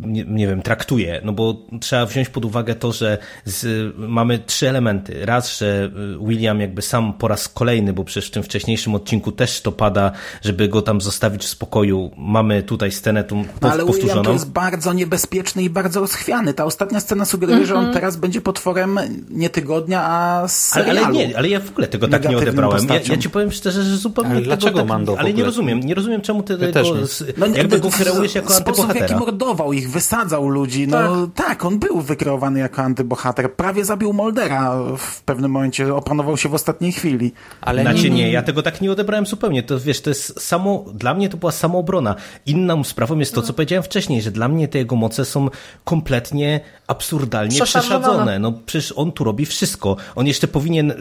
[0.00, 4.68] nie, nie wiem, traktuje, no bo trzeba wziąć pod uwagę to, że z, mamy trzy
[4.68, 5.26] elementy.
[5.26, 5.90] Raz, że
[6.26, 9.72] William jakby sam po raz kolejny, bo przecież w tym wcześniejszym odcinku odcinku też to
[9.72, 12.10] pada, żeby go tam zostawić w spokoju.
[12.16, 14.14] Mamy tutaj scenę tu no, ale powtórzoną.
[14.14, 16.54] Ale to jest bardzo niebezpieczny i bardzo rozchwiany.
[16.54, 17.68] Ta ostatnia scena sugeruje, mm -hmm.
[17.68, 17.94] że on mhm.
[17.94, 20.90] teraz będzie potworem nie tygodnia, a serialu.
[20.98, 22.88] Ale, ale nie, ale ja w ogóle tego tak nie odebrałem.
[22.88, 25.94] Ja, ja, ci powiem szczerze, że zupełnie ale dlaczego tak, Mando Ale nie rozumiem, nie
[25.94, 26.88] rozumiem czemu ty ja tego,
[27.36, 29.06] no, jakby go kreujesz jako sposób, antybohatera.
[29.06, 31.46] w jaki mordował ich, wysadzał ludzi, no tak.
[31.46, 33.52] tak, on był wykreowany jako antybohater.
[33.52, 37.32] Prawie zabił Moldera w pewnym momencie, opanował się w ostatniej chwili.
[37.60, 39.62] Ale znaczy, nie, nie, ja tego tak nie odebrałem zupełnie.
[39.62, 42.14] To wiesz, to jest samo, dla mnie to była samoobrona.
[42.46, 45.48] Inną sprawą jest to, co powiedziałem wcześniej, że dla mnie te jego moce są
[45.84, 48.38] kompletnie absurdalnie przesadzone.
[48.38, 49.96] No przecież on tu robi wszystko.
[50.14, 50.92] On jeszcze powinien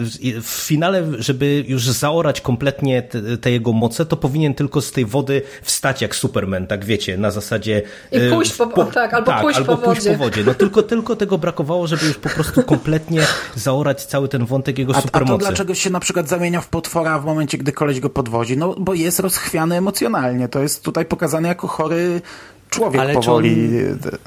[0.42, 5.06] w finale, żeby już zaorać kompletnie te, te jego moce, to powinien tylko z tej
[5.06, 7.82] wody wstać jak Superman, tak wiecie, na zasadzie...
[8.12, 10.44] I e, pójść po, po tak, albo, tak, pójść, albo po pójść po wodzie.
[10.44, 13.22] No tylko, tylko tego brakowało, żeby już po prostu kompletnie
[13.56, 15.34] zaorać cały ten wątek jego supermocy.
[15.34, 18.58] A to dlaczego się na przykład zamienia w potwora w momencie, gdy koleś go podwozi?
[18.58, 20.48] No bo jest rozchwiany emocjonalnie.
[20.48, 22.22] To jest tutaj pokazane jako chory
[22.70, 23.80] człowiek Ale powoli.
[23.92, 24.18] On...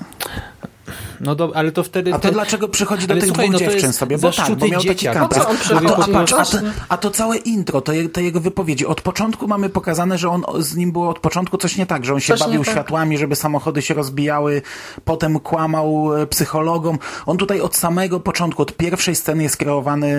[1.21, 2.15] No do, ale to wtedy...
[2.15, 2.33] A to te...
[2.33, 4.19] dlaczego przychodzi do ale tych słuchaj, dwóch no dziewczyn sobie?
[4.19, 5.39] Bo tak, bo miał taki kampus.
[5.39, 6.47] A, a, a,
[6.89, 8.87] a, to całe intro, to, je, te jego wypowiedzi.
[8.87, 12.15] Od początku mamy pokazane, że on z nim było od początku coś nie tak, że
[12.15, 12.73] on się coś bawił tak.
[12.73, 14.63] światłami, żeby samochody się rozbijały,
[15.05, 16.99] potem kłamał e, psychologom.
[17.27, 20.17] On tutaj od samego początku, od pierwszej sceny jest kreowany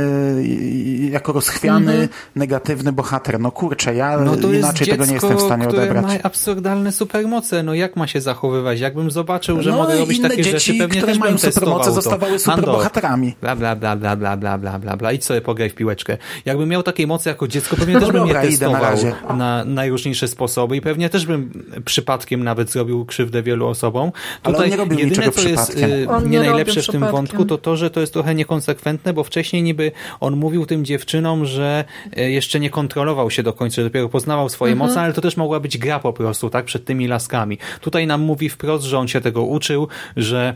[1.12, 2.12] jako rozchwiany, mm -hmm.
[2.36, 3.40] negatywny bohater.
[3.40, 6.06] No kurczę, ja no inaczej tego nie jestem w stanie odebrać.
[6.06, 7.64] ma absurdalne supermoce.
[7.64, 8.80] No jak ma się zachowywać?
[8.80, 13.36] Jakbym zobaczył, że no, mogę robić takie rzeczy, pewnie które też mają supermoce, zostawały superbohaterami.
[13.42, 15.12] Bla, bla, bla, bla, bla, bla, bla, bla, bla.
[15.12, 16.18] Idź sobie pograj w piłeczkę.
[16.46, 18.92] Jakbym miał takiej mocy jako dziecko, pewnie też No bym dobra, je idę na testował
[18.92, 19.14] razie.
[19.38, 24.12] na najróżniejsze sposoby i pewnie też bym przypadkiem nawet zrobił krzywdę wielu osobom.
[24.44, 26.24] Ale on nie robił jedyne, niczego co jest przypadkiem.
[26.26, 29.24] y, nie nie najlepsze w tym wątku, to to, że to jest trochę niekonsekwentne, bo
[29.24, 31.86] wcześniej niby on mówił tym dziewczynom, że
[32.18, 34.90] y, jeszcze nie kontrolował się do końca, że dopiero poznawał swoje Mhm.
[34.90, 37.58] moce, ale to też mogła być gra po prostu, tak, przed tymi laskami.
[37.82, 40.54] Tutaj nam mówi wprost, że on się tego uczył, że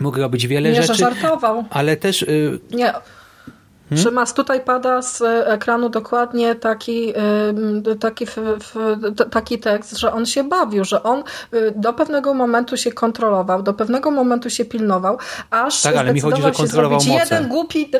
[0.00, 1.64] mógł robić wiele Nie, że rzeczy, żartował.
[1.70, 2.92] ale też y, Nie.
[3.88, 4.04] Hmm?
[4.06, 7.12] Szymas, tutaj pada z e, ekranu dokładnie taki,
[7.48, 8.26] ym, taki,
[9.30, 11.22] taki tekst, że on się bawił, że on
[11.54, 15.18] y, do pewnego momentu się kontrolował, do pewnego momentu się pilnował,
[15.50, 17.34] aż Tak, ale mi chodzi, że się kontrolował zrobić moce.
[17.34, 17.90] jeden głupi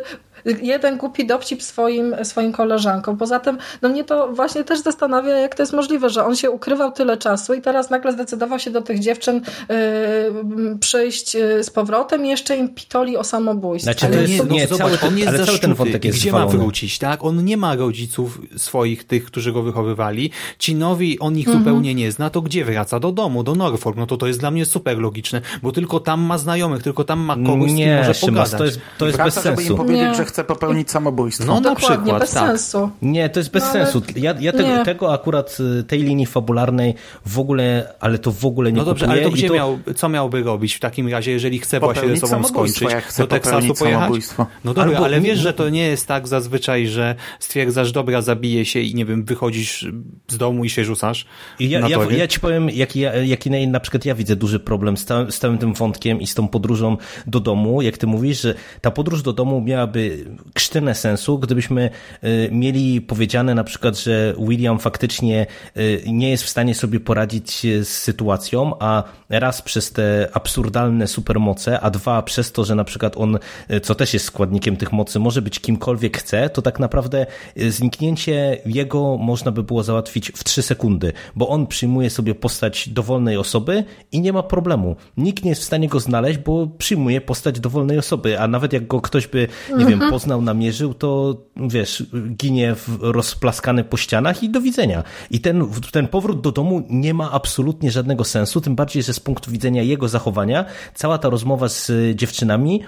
[0.62, 3.16] jeden głupi dopcip swoim, swoim koleżankom.
[3.16, 6.50] Poza tym, no mnie to właśnie też zastanawia, jak to jest możliwe, że on się
[6.50, 11.70] ukrywał tyle czasu i teraz nagle zdecydował się do tych dziewczyn y, przyjść y, z
[11.70, 13.92] powrotem i jeszcze im pitoli o samobójstwie.
[13.92, 15.74] Znaczy, to Ale jest- nie, no nie, zobacz, cały ten- on jest ale cały ten
[15.74, 17.24] wątek jest Gdzie ma wrócić, tak?
[17.24, 20.30] On nie ma rodziców swoich, tych, którzy go wychowywali.
[20.58, 21.64] Ci nowi, on ich Mhm.
[21.64, 23.00] zupełnie nie zna, to gdzie wraca?
[23.00, 23.96] Do domu, do Norfolk.
[23.96, 27.20] No to to jest dla mnie super logiczne, bo tylko tam ma znajomych, tylko tam
[27.20, 28.58] ma kogoś, z kim Nie, może Szymas, pogadać.
[28.58, 29.76] to jest, to jest bez Wraca, żeby im sensu.
[29.76, 30.14] powiedzieć, Nie.
[30.14, 31.46] że chce popełnić samobójstwo.
[31.46, 32.48] No na Dokładnie, przykład, bez tak.
[32.48, 32.90] sensu.
[33.02, 34.02] Nie, to jest bez No, sensu.
[34.16, 34.84] Ja, ja tego, Nie.
[34.84, 36.94] tego akurat y, tej linii fabularnej
[37.26, 39.22] w ogóle, ale to w ogóle nie No dobrze, kupuję.
[39.22, 42.44] ale to gdzie miał, co miałby robić w takim razie, jeżeli chce właśnie ze sobą
[42.44, 42.80] skończyć?
[42.80, 43.78] jak chce do Teksasu pojechać?
[44.00, 44.46] samobójstwo.
[44.64, 48.64] No dobra, Albo ale wiesz, że to nie jest tak zazwyczaj, że stwierdzasz, dobra, zabiję
[48.64, 49.86] się i nie wiem, wychodzisz
[50.28, 51.26] z domu i się rzucasz
[51.58, 54.36] I Ja, na ja, ja ci powiem, jaki, ja- jaki na, na przykład ja widzę
[54.36, 57.82] duży problem z, całym- z całym tym wątkiem i z tą podróżą do domu.
[57.82, 60.19] Jak ty mówisz, że ta podróż do domu miałaby
[60.54, 61.90] krztynę sensu, gdybyśmy
[62.24, 67.66] y, mieli powiedziane na przykład, że William faktycznie y, nie jest w stanie sobie poradzić
[67.82, 73.16] z sytuacją, a raz przez te absurdalne supermoce, a dwa przez to, że na przykład
[73.16, 73.38] on,
[73.70, 77.26] y, co też jest składnikiem tych mocy, może być kimkolwiek chce, to tak naprawdę
[77.68, 83.36] zniknięcie jego można by było załatwić w trzy sekundy, bo on przyjmuje sobie postać dowolnej
[83.36, 84.96] osoby i nie ma problemu.
[85.16, 88.86] Nikt nie jest w stanie go znaleźć, bo przyjmuje postać dowolnej osoby, a nawet jak
[88.86, 92.04] go ktoś by, nie wiem, poznał, namierzył, to wiesz,
[92.36, 95.04] ginie w, rozplaskany po ścianach i do widzenia.
[95.30, 99.20] I ten, ten powrót do domu nie ma absolutnie żadnego sensu, tym bardziej, że z
[99.20, 102.80] punktu widzenia jego zachowania, cała ta rozmowa z y, dziewczynami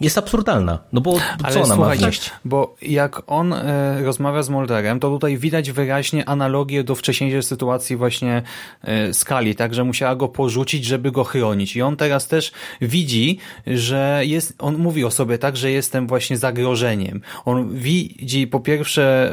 [0.00, 0.78] jest absurdalna.
[0.92, 2.30] No bo co Ale ona ma wnieść?
[2.44, 7.96] bo jak on e, rozmawia z Mulderem, to tutaj widać wyraźnie analogię do wcześniejszej sytuacji
[7.96, 8.42] właśnie
[8.82, 11.76] e, Skali, tak, że musiała go porzucić, żeby go chronić.
[11.76, 16.36] I on teraz też widzi, że jest, on mówi o sobie tak, że jestem właśnie
[16.36, 17.20] zagrożeniem.
[17.44, 19.32] On widzi po pierwsze,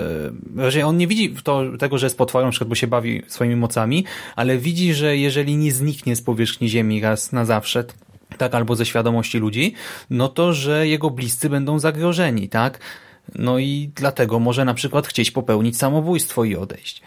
[0.56, 3.56] raczej on nie widzi to, tego, że jest potworem, na przykład, bo się bawi swoimi
[3.56, 7.84] mocami, ale widzi, że jeżeli nie zniknie z powierzchni Ziemi raz na zawsze,
[8.38, 9.74] tak, albo ze świadomości ludzi,
[10.10, 12.80] no to, że jego bliscy będą zagrożeni, tak?
[13.36, 17.02] No i dlatego może na przykład chcieć popełnić samobójstwo i odejść.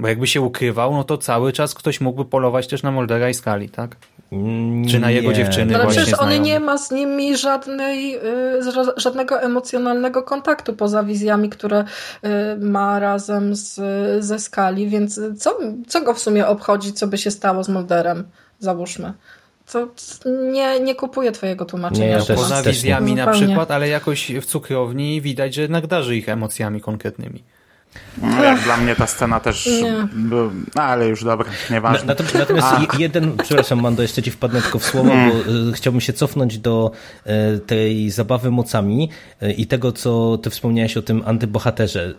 [0.00, 3.34] Bo jakby się ukrywał, no to cały czas ktoś mógłby polować też na Moldera i
[3.34, 3.96] Skali, tak?
[4.90, 5.34] Czy na jego Nie.
[5.34, 10.72] dziewczyny ale właśnie przecież on nie ma z nimi żadnej, y, ża- żadnego emocjonalnego kontaktu
[10.72, 12.28] poza wizjami, które y,
[12.60, 13.80] ma razem z,
[14.24, 18.24] ze skali, więc co, co go w sumie obchodzi, co by się stało z Mulderem,
[18.58, 19.12] załóżmy.
[19.72, 19.88] To
[20.52, 22.06] nie, nie kupuję twojego tłumaczenia.
[22.06, 22.72] Nie, ja też- Poza też nie.
[22.72, 23.46] wizjami na Zupełnie.
[23.46, 27.44] przykład, ale jakoś w cukrowni widać, że jednak darzy ich emocjami konkretnymi.
[28.22, 29.68] No, jak dla mnie ta scena też...
[30.14, 31.98] Był, no, ale już dobra, nieważne.
[32.00, 32.96] Na- Natomiast, natomiast A.
[32.98, 36.90] jeden, przepraszam Mando, jeszcze ci wpadnę tylko w słowo, bo y, chciałbym się cofnąć do
[37.26, 39.08] y, tej zabawy mocami
[39.42, 42.14] y, i tego, co ty wspomniałeś o tym antybohaterze.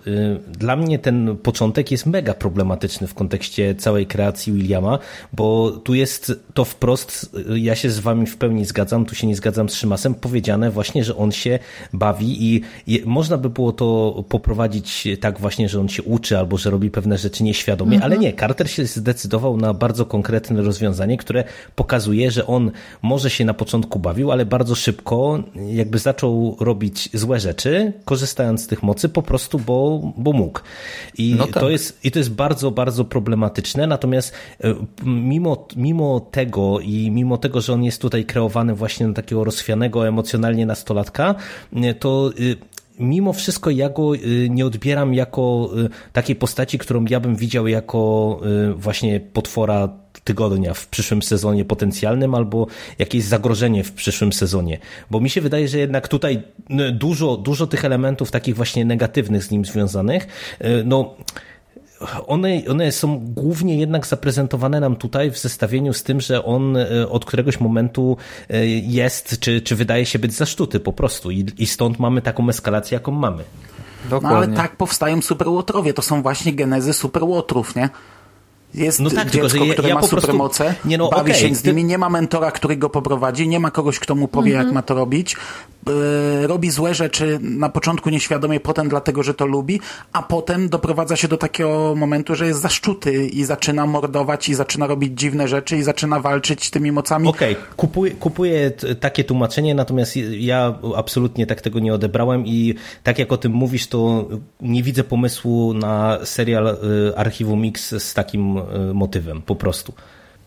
[0.48, 5.00] Dla mnie ten początek jest mega problematyczny w kontekście całej kreacji Williama,
[5.34, 9.36] bo tu jest to wprost, ja się z wami w pełni zgadzam, tu się nie
[9.36, 11.60] zgadzam z Szymasem, powiedziane właśnie, że on się
[11.94, 16.58] bawi i i można by było to poprowadzić tak właśnie, że on się uczy albo
[16.58, 21.44] że robi pewne rzeczy nieświadomie, ale nie, Carter się zdecydował na bardzo konkretne rozwiązanie, które
[21.76, 27.40] pokazuje, że on może się na początku bawił, ale bardzo szybko jakby zaczął robić złe
[27.40, 30.60] rzeczy, korzystając z tych mocy po prostu, bo, bo mógł.
[31.18, 31.54] I No tak.
[31.64, 33.88] to jest i to jest bardzo, bardzo problematyczne.
[33.88, 39.14] Natomiast e, mimo, mimo tego i mimo tego, że on jest tutaj kreowany właśnie na
[39.14, 41.36] takiego rozchwianego emocjonalnie nastolatka,
[41.76, 47.06] e, to e, mimo wszystko ja go y, nie odbieram jako y, takiej postaci, którą
[47.10, 49.90] ja bym widział jako y, właśnie potwora
[50.24, 52.68] tygodnia w przyszłym sezonie potencjalnym albo
[53.00, 54.78] jakieś zagrożenie w przyszłym sezonie.
[55.12, 56.42] Bo mi się wydaje, że jednak tutaj
[56.94, 60.28] dużo, dużo tych elementów takich właśnie negatywnych z nim związanych,
[60.86, 61.16] no
[62.28, 66.78] one, one są głównie jednak zaprezentowane nam tutaj w zestawieniu z tym, że on
[67.10, 68.18] od któregoś momentu
[68.82, 72.96] jest, czy, czy wydaje się być zasztuty po prostu i, i stąd mamy taką eskalację,
[72.96, 73.44] jaką mamy.
[74.04, 74.30] Dokładnie.
[74.30, 77.90] No ale tak powstają superłotrowie, to są właśnie genezy superłotrów, nie?
[78.74, 80.88] Jest no tak, dziecko, tylko, które ja ma supermoce, prostu...
[80.88, 83.72] nie no, bawi okay, się z nimi, nie ma mentora, który go poprowadzi, nie ma
[83.72, 84.76] kogoś, kto mu powie, jak mhm.
[84.76, 85.36] ma to robić.
[85.88, 89.80] Yy, robi złe rzeczy na początku nieświadomie, potem dlatego, że to lubi,
[90.14, 94.88] a potem doprowadza się do takiego momentu, że jest zaszczuty i zaczyna mordować i zaczyna
[94.88, 97.28] robić dziwne rzeczy i zaczyna walczyć tymi mocami.
[97.28, 97.66] Okej, okay.
[97.78, 103.38] kupuję, kupuję takie tłumaczenie, natomiast ja absolutnie tak tego nie odebrałem i tak jak o
[103.38, 104.28] tym mówisz, to
[104.62, 109.94] nie widzę pomysłu na serial y, Archiwum Mix z takim y, motywem, po prostu.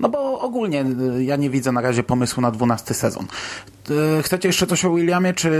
[0.02, 0.84] No bo ogólnie
[1.16, 3.26] y, ja nie widzę na razie pomysłu na dwunasty sezon.
[4.18, 5.50] Y, chcecie jeszcze coś o Williamie, czy...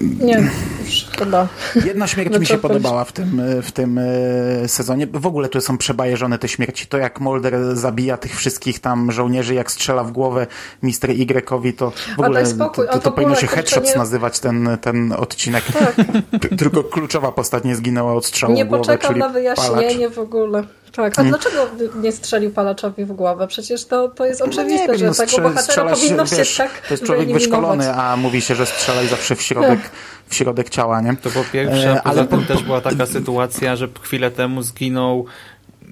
[0.00, 0.50] Nie,
[0.84, 1.48] już chyba.
[1.84, 5.06] Jedna śmierć mi się podobała w tym, w tym y, sezonie.
[5.06, 6.86] W ogóle tu są przebajeżone te śmierci.
[6.86, 10.46] To jak Mulder zabija tych wszystkich tam żołnierzy, jak strzela w głowę
[10.82, 13.98] Mister Y-owi, to w ogóle to, to, to powinno się headshots nie...
[13.98, 15.64] nazywać ten, ten odcinek.
[15.64, 15.94] Tak.
[16.58, 20.14] Tylko kluczowa postać nie zginęła od strzału nie w głowę, poczekam na wyjaśnienie palacz.
[20.14, 20.64] w ogóle.
[20.92, 21.30] Tak, a hmm.
[21.30, 21.66] dlaczego
[22.00, 23.48] nie strzelił palaczowi w głowę?
[23.48, 26.80] Przecież to, to jest oczywiste, no wiem, że no, tego bohatera powinno się wiesz, tak
[26.88, 29.80] To jest człowiek wyszkolony, a mówi się, że strzelaj zawsze w środek,
[30.28, 31.16] w środek ciała, nie?
[31.16, 35.26] To po pierwsze, e, ale poza tym też była taka sytuacja, że chwilę temu zginął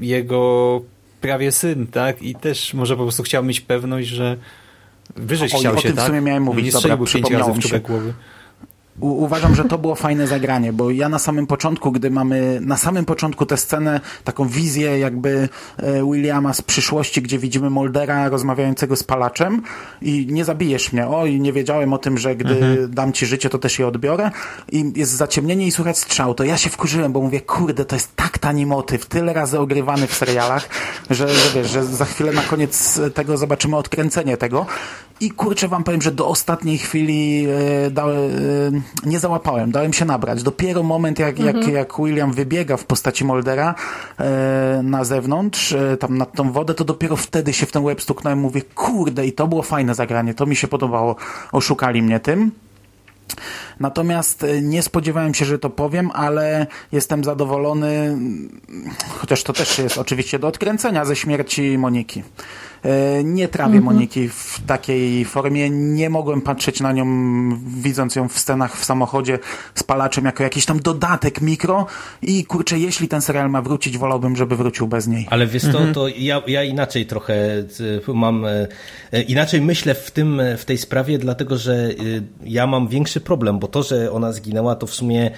[0.00, 0.80] jego
[1.20, 2.22] prawie syn, tak?
[2.22, 4.36] I też może po prostu chciał mieć pewność, że
[5.16, 6.04] wyżeś chciał o, się, o tym tak?
[6.04, 7.80] w sumie miałem mówić, nie dobra, przypomniało mi się.
[7.80, 8.12] Głowy
[9.00, 13.05] uważam, że to było fajne zagranie, bo ja na samym początku, gdy mamy na samym
[13.05, 19.03] początku tę scenę, taką wizję jakby e, Williama z przyszłości, gdzie widzimy Moldera rozmawiającego z
[19.03, 19.62] palaczem
[20.03, 22.94] i nie zabijesz mnie, oj, nie wiedziałem o tym, że gdy mhm.
[22.94, 24.31] dam ci życie, to też je odbiorę.
[24.72, 28.16] I jest zaciemnienie i słychać strzał, to ja się wkurzyłem, bo mówię, kurde, to jest
[28.16, 30.68] tak tani motyw, tyle razy ogrywany w serialach,
[31.11, 34.66] że, że wiesz, że za chwilę na koniec tego zobaczymy odkręcenie tego
[35.20, 37.46] i kurczę wam powiem, że do ostatniej chwili
[37.87, 40.42] e, dałem, e, nie załapałem, dałem się nabrać.
[40.42, 41.56] Dopiero moment, jak, mhm.
[41.56, 43.74] jak, jak William wybiega w postaci Moldera
[44.18, 48.38] e, na zewnątrz, tam nad tą wodę, to dopiero wtedy się w ten łeb stuknąłem.
[48.38, 51.16] Mówię, kurde, i to było fajne zagranie, to mi się podobało.
[51.52, 52.50] Oszukali mnie tym.
[53.80, 58.18] Natomiast nie spodziewałem się, że to powiem, ale jestem zadowolony,
[59.09, 62.22] chociaż to też jest oczywiście do odkręcenia ze śmierci Moniki.
[62.85, 63.85] E, nie trawię mhm.
[63.85, 65.71] Moniki w takiej formie.
[65.71, 67.07] Nie mogłem patrzeć na nią,
[67.66, 69.38] widząc ją w scenach w samochodzie
[69.75, 71.87] z palaczem, jako jakiś tam dodatek mikro
[72.23, 75.27] i kurczę, jeśli ten serial ma wrócić, wolałbym, żeby wrócił bez niej.
[75.31, 75.95] Ale wiesz to, mhm.
[75.95, 77.35] to ja, ja inaczej trochę
[78.09, 78.45] e, mam,
[79.12, 81.88] e, inaczej myślę w tym, w tej sprawie, dlatego, że
[82.45, 85.31] ja mam większy problem, bo to, że ona zginęła, to w sumie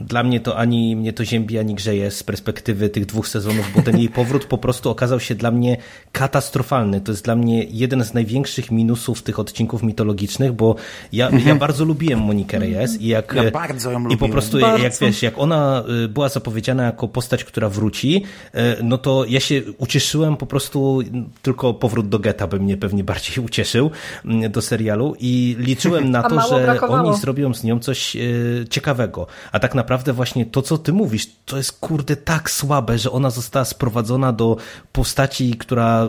[0.00, 3.82] dla mnie to ani mnie to ziębi, ani grzeje z perspektywy tych dwóch sezonów, bo
[3.82, 5.76] ten jej powrót po prostu okazał się dla mnie
[6.12, 7.00] katastrofalny.
[7.00, 10.76] To jest dla mnie jeden z największych minusów tych odcinków mitologicznych, bo
[11.12, 11.48] ja, mhm.
[11.48, 13.34] ja bardzo lubiłem Monikę Reyes i jak...
[13.34, 14.84] Ja bardzo ją I po prostu bardzo.
[14.84, 19.40] jak wiesz, jak ona y, była zapowiedziana jako postać, która wróci, y, no to ja
[19.40, 21.00] się ucieszyłem po prostu,
[21.42, 23.90] tylko powrót do getta by mnie pewnie bardziej ucieszył
[24.24, 27.08] mm, do serialu i liczyłem na to, że brakowało.
[27.08, 29.26] oni zrobią z nią coś y, ciekawego.
[29.52, 33.30] A tak naprawdę właśnie to, co ty mówisz, to jest kurde tak słabe, że ona
[33.30, 34.56] została sprowadzona do
[34.92, 36.08] postaci, która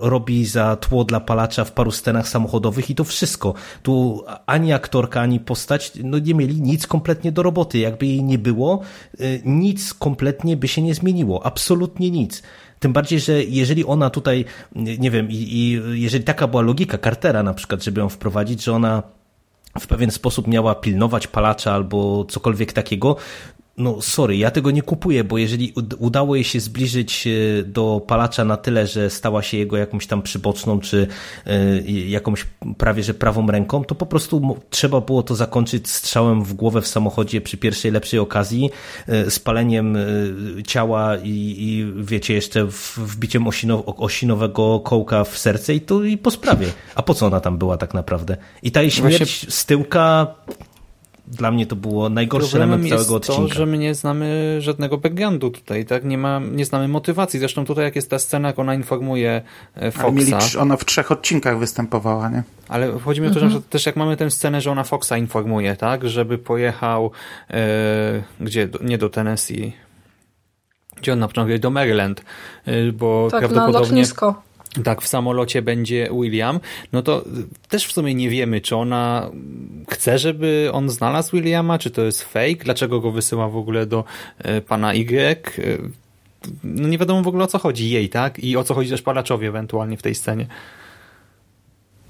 [0.00, 3.54] robi za tło dla palacza w paru scenach samochodowych i to wszystko.
[3.82, 7.78] Tu ani aktorka, ani postać no nie mieli nic kompletnie do roboty.
[7.78, 8.80] Jakby jej nie było,
[9.20, 11.46] y, nic kompletnie by się nie zmieniło.
[11.46, 12.42] Absolutnie nic.
[12.80, 17.42] Tym bardziej, że jeżeli ona tutaj, nie wiem, i, i jeżeli taka była logika Cartera
[17.42, 19.02] na przykład, żeby ją wprowadzić, że ona
[19.78, 23.16] w pewien sposób miała pilnować palacza albo cokolwiek takiego,
[23.80, 28.44] no sorry, ja tego nie kupuję, bo jeżeli udało jej się zbliżyć e, do palacza
[28.44, 31.06] na tyle, że stała się jego jakąś tam przyboczną, czy
[31.46, 32.46] e, jakąś
[32.78, 36.86] prawie że prawą ręką, to po prostu trzeba było to zakończyć strzałem w głowę w
[36.86, 38.70] samochodzie przy pierwszej lepszej okazji,
[39.08, 39.98] e, spaleniem
[40.66, 42.66] ciała i, i wiecie, jeszcze
[42.96, 46.66] wbiciem osino, osinowego kołka w serce i to i po sprawie.
[46.94, 48.36] A po co ona tam była tak naprawdę?
[48.62, 49.50] I ta jej śmierć Właśnie...
[49.50, 50.34] z tyłka
[51.30, 53.48] dla mnie to było najgorszy Problemem element całego jest odcinka.
[53.48, 56.04] to, że my nie znamy żadnego backgroundu tutaj, tak?
[56.04, 57.40] Nie, ma, nie znamy motywacji.
[57.40, 59.42] Zresztą tutaj jak jest ta scena, jak ona informuje
[59.74, 60.06] e, Foxa.
[60.06, 62.42] Ale mieli, ona w trzech odcinkach występowała, nie?
[62.68, 63.52] Ale chodzi mi o to, mhm.
[63.52, 66.08] że też jak mamy tę scenę, że ona Foxa informuje, tak?
[66.08, 67.10] Żeby pojechał
[67.50, 68.68] e, gdzie?
[68.80, 69.72] Nie do Tennessee.
[70.96, 71.58] Gdzie on na początku?
[71.58, 72.22] Do Maryland.
[72.66, 74.02] E, bo tak, prawdopodobnie...
[74.02, 74.34] Na
[74.84, 76.60] tak w samolocie będzie William,
[76.92, 77.24] no to
[77.68, 79.30] też w sumie nie wiemy, czy ona
[79.90, 84.04] chce, żeby on znalazł Williama, czy to jest fake, dlaczego go wysyła w ogóle do
[84.38, 85.58] e, pana Y.
[85.58, 85.78] E,
[86.64, 88.38] no nie wiadomo w ogóle o co chodzi jej, tak?
[88.38, 90.46] I o co chodzi też palaczowi ewentualnie w tej scenie.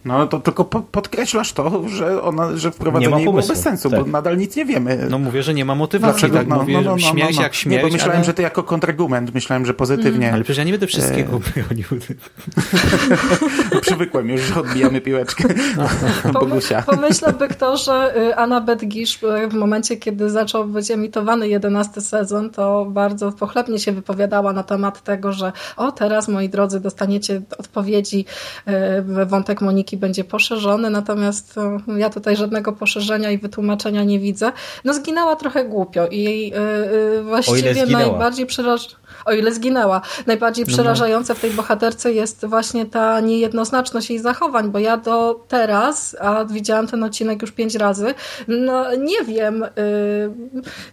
[0.05, 4.01] No to tylko podkreślasz to, że ona, że wprowadzenie jej było bez sensu, tak.
[4.01, 5.07] bo nadal nic nie wiemy.
[5.11, 6.39] No mówię, że nie ma motywacji, Dlaczego?
[6.39, 6.49] tak?
[6.49, 7.83] No, mówię, no, no, no, śmierć no, jak śmierć.
[7.83, 8.25] Nie, bo myślałem, ale...
[8.25, 10.27] że to jako kontrargument, myślałem, że pozytywnie.
[10.27, 10.35] Mm.
[10.35, 11.63] Ale przecież ja nie będę wszystkiego e...
[11.63, 11.85] bronił.
[13.81, 15.45] Przywykłem już, że odbijamy piłeczkę.
[16.33, 16.83] Bogusia.
[16.83, 22.51] Pomyślałby kto, że y, Anna Bedgisz y, w momencie, kiedy zaczął być emitowany jedenasty sezon,
[22.51, 28.25] to bardzo pochlebnie się wypowiadała na temat tego, że o teraz, moi drodzy, dostaniecie odpowiedzi
[28.69, 34.53] y, wątek Moniki będzie poszerzony, natomiast e, ja tutaj żadnego poszerzenia i wytłumaczenia nie widzę.
[34.85, 40.01] No zginęła trochę głupio i jej yy, właściwie najbardziej przerażające o ile zginęła.
[40.27, 40.75] Najbardziej no, no.
[40.75, 46.45] przerażające w tej bohaterce jest właśnie ta niejednoznaczność jej zachowań, bo ja do teraz, a
[46.45, 48.15] widziałam ten odcinek już pięć razy,
[48.49, 49.65] no nie wiem,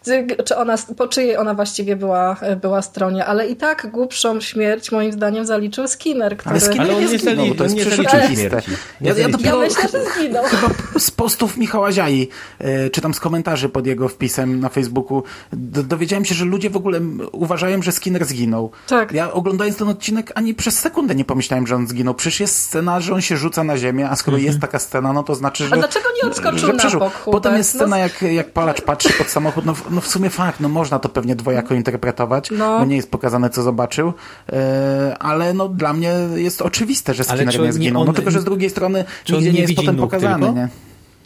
[0.06, 4.92] yy, czy ona, po czyjej ona właściwie była, była stronie, ale i tak głupszą śmierć
[4.92, 6.52] moim zdaniem zaliczył Skinner, który...
[6.52, 8.62] Ale Skinner ale on nie zginął, to jest nie oczywiste.
[9.02, 10.44] Ja, ja, ja myślę, że zginął.
[10.52, 10.70] Chyba
[11.00, 15.24] z postów Michała Ziai, yy, czy tam z komentarzy pod jego wpisem na Facebooku,
[15.54, 17.00] dowiedziałem się, że ludzie w ogóle
[17.32, 18.72] uważają, że Skinner zginął.
[18.88, 19.12] Tak.
[19.12, 22.14] Ja oglądając ten odcinek ani przez sekundę nie pomyślałem, że on zginął.
[22.14, 25.24] Przecież jest scena, że on się rzuca na ziemię, a skoro jest taka scena, no
[25.24, 25.76] to znaczy, że...
[25.76, 27.14] A dlaczego nie odskoczył na bok?
[27.26, 27.98] Potem jest scena, no...
[27.98, 29.66] jak, jak palacz patrzy pod samochód.
[29.66, 32.80] No, no w sumie fakt, no można to pewnie dwojako interpretować, no.
[32.80, 34.14] bo nie jest pokazane, co zobaczył.
[34.50, 38.02] E, ale no dla mnie jest oczywiste, że Skinner nie zginął.
[38.02, 38.08] On...
[38.08, 40.68] No tylko, że z drugiej strony nigdzie nie jest potem pokazany, nie?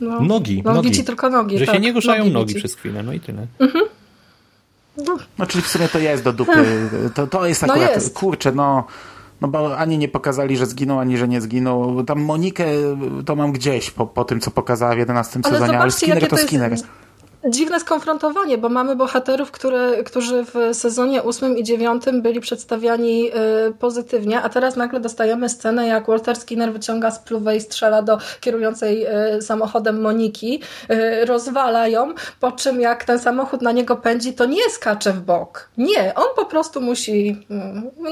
[0.01, 0.21] No.
[0.21, 0.61] Nogi.
[0.65, 0.89] No, nogi.
[0.89, 1.59] widzi tylko nogi.
[1.59, 3.47] Że tak, się nie ruszają nogi, nogi przez chwilę, no i tyle.
[3.59, 3.85] Mhm.
[5.07, 5.17] No.
[5.37, 6.65] no, czyli w sumie to jest do dupy.
[7.15, 8.13] To, to jest akurat, no jest.
[8.13, 8.83] kurczę, no,
[9.41, 12.03] no bo ani nie pokazali, że zginął, ani że nie zginął.
[12.03, 12.65] Tam Monikę
[13.25, 16.37] to mam gdzieś po, po tym, co pokazała w 11 ale sezonie, ale Skinner to
[16.37, 16.71] Skinner.
[16.71, 16.85] Jest
[17.49, 23.31] dziwne skonfrontowanie, bo mamy bohaterów, które, którzy w sezonie ósmym i dziewiątym byli przedstawiani
[23.69, 28.17] y, pozytywnie, a teraz nagle dostajemy scenę, jak Walter Skinner wyciąga spluwę i strzela do
[28.39, 29.05] kierującej
[29.37, 30.61] y, samochodem Moniki,
[30.91, 35.19] y, rozwala ją, po czym jak ten samochód na niego pędzi, to nie skacze w
[35.19, 35.69] bok.
[35.77, 37.47] Nie, on po prostu musi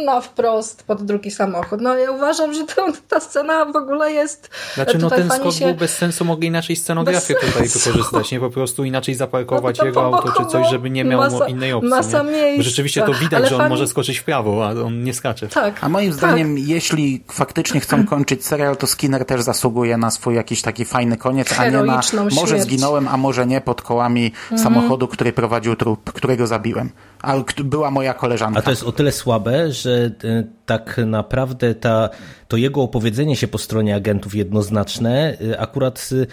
[0.05, 1.81] na wprost pod drugi samochód.
[1.81, 4.49] No ja uważam, że to, ta scena w ogóle jest...
[4.73, 5.65] Znaczy no ten skok się...
[5.65, 7.91] był bez sensu, mogli inaczej scenografię bez tutaj sensu.
[7.91, 8.39] wykorzystać, nie?
[8.39, 11.89] Po prostu inaczej zaparkować no jego auto czy coś, żeby nie miał masa, innej opcji.
[11.89, 12.63] Masa miejsca.
[12.63, 15.47] Rzeczywiście to widać, Ale że on może skoczyć w prawo, a on nie skacze.
[15.47, 15.83] Tak.
[15.83, 16.67] A moim zdaniem, tak.
[16.67, 21.59] jeśli faktycznie chcą kończyć serial, to Skinner też zasługuje na swój jakiś taki fajny koniec,
[21.59, 22.63] a nie na może śmierć.
[22.63, 24.61] zginąłem, a może nie pod kołami mhm.
[24.61, 26.89] samochodu, który prowadził trup, którego zabiłem.
[27.21, 28.59] A była moja koleżanka.
[28.59, 32.09] A to jest o tyle słabe, że y, tak naprawdę ta,
[32.47, 36.27] to jego opowiedzenie się po stronie agentów jednoznaczne y, akurat y,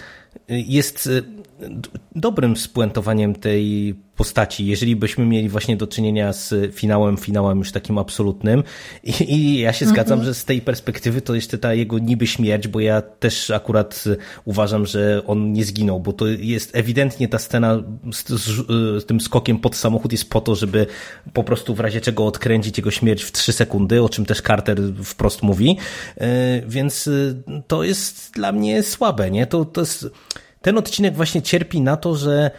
[0.47, 1.09] jest
[2.15, 7.97] dobrym spuentowaniem tej postaci, jeżeli byśmy mieli właśnie do czynienia z finałem, finałem już takim
[7.97, 8.63] absolutnym
[9.03, 12.67] i, i ja się zgadzam, że z tej perspektywy to jeszcze ta jego niby śmierć,
[12.67, 14.03] bo ja też akurat
[14.45, 18.67] uważam, że on nie zginął, bo to jest ewidentnie ta scena z, z,
[19.03, 20.87] z tym skokiem pod samochód jest po to, żeby
[21.33, 24.77] po prostu w razie czego odkręcić jego śmierć w trzy sekundy, o czym też Carter
[25.03, 25.77] wprost mówi,
[26.17, 27.09] e, więc
[27.67, 29.47] to jest dla mnie słabe, nie?
[29.47, 30.07] To, to jest
[30.61, 32.51] ten odcinek właśnie cierpi na to, że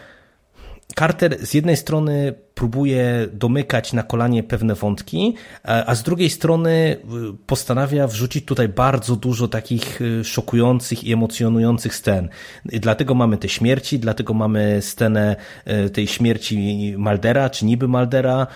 [0.97, 6.97] Carter z jednej strony próbuje domykać na kolanie pewne wątki, a z drugiej strony y,
[7.47, 12.29] postanawia wrzucić tutaj bardzo dużo takich y, szokujących i emocjonujących scen.
[12.65, 15.37] Dlatego mamy te śmierci, dlatego mamy scenę
[15.93, 18.47] tej śmierci Maldera, czy niby Maldera,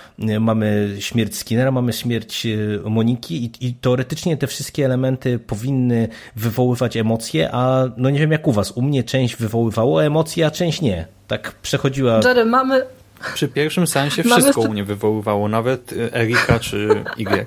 [0.41, 2.47] mamy śmierć Skinnera, mamy śmierć
[2.85, 8.49] Moniki i, i teoretycznie te wszystkie elementy powinny wywoływać emocje, a no nie wiem jak
[8.49, 11.07] u was, u mnie część wywoływało emocje, a część nie.
[11.27, 12.21] Tak przechodziła...
[12.25, 12.83] Jerry, mamy,
[13.35, 17.47] przy pierwszym sensie wszystko u mnie wywoływało, nawet y, Erika czy Y.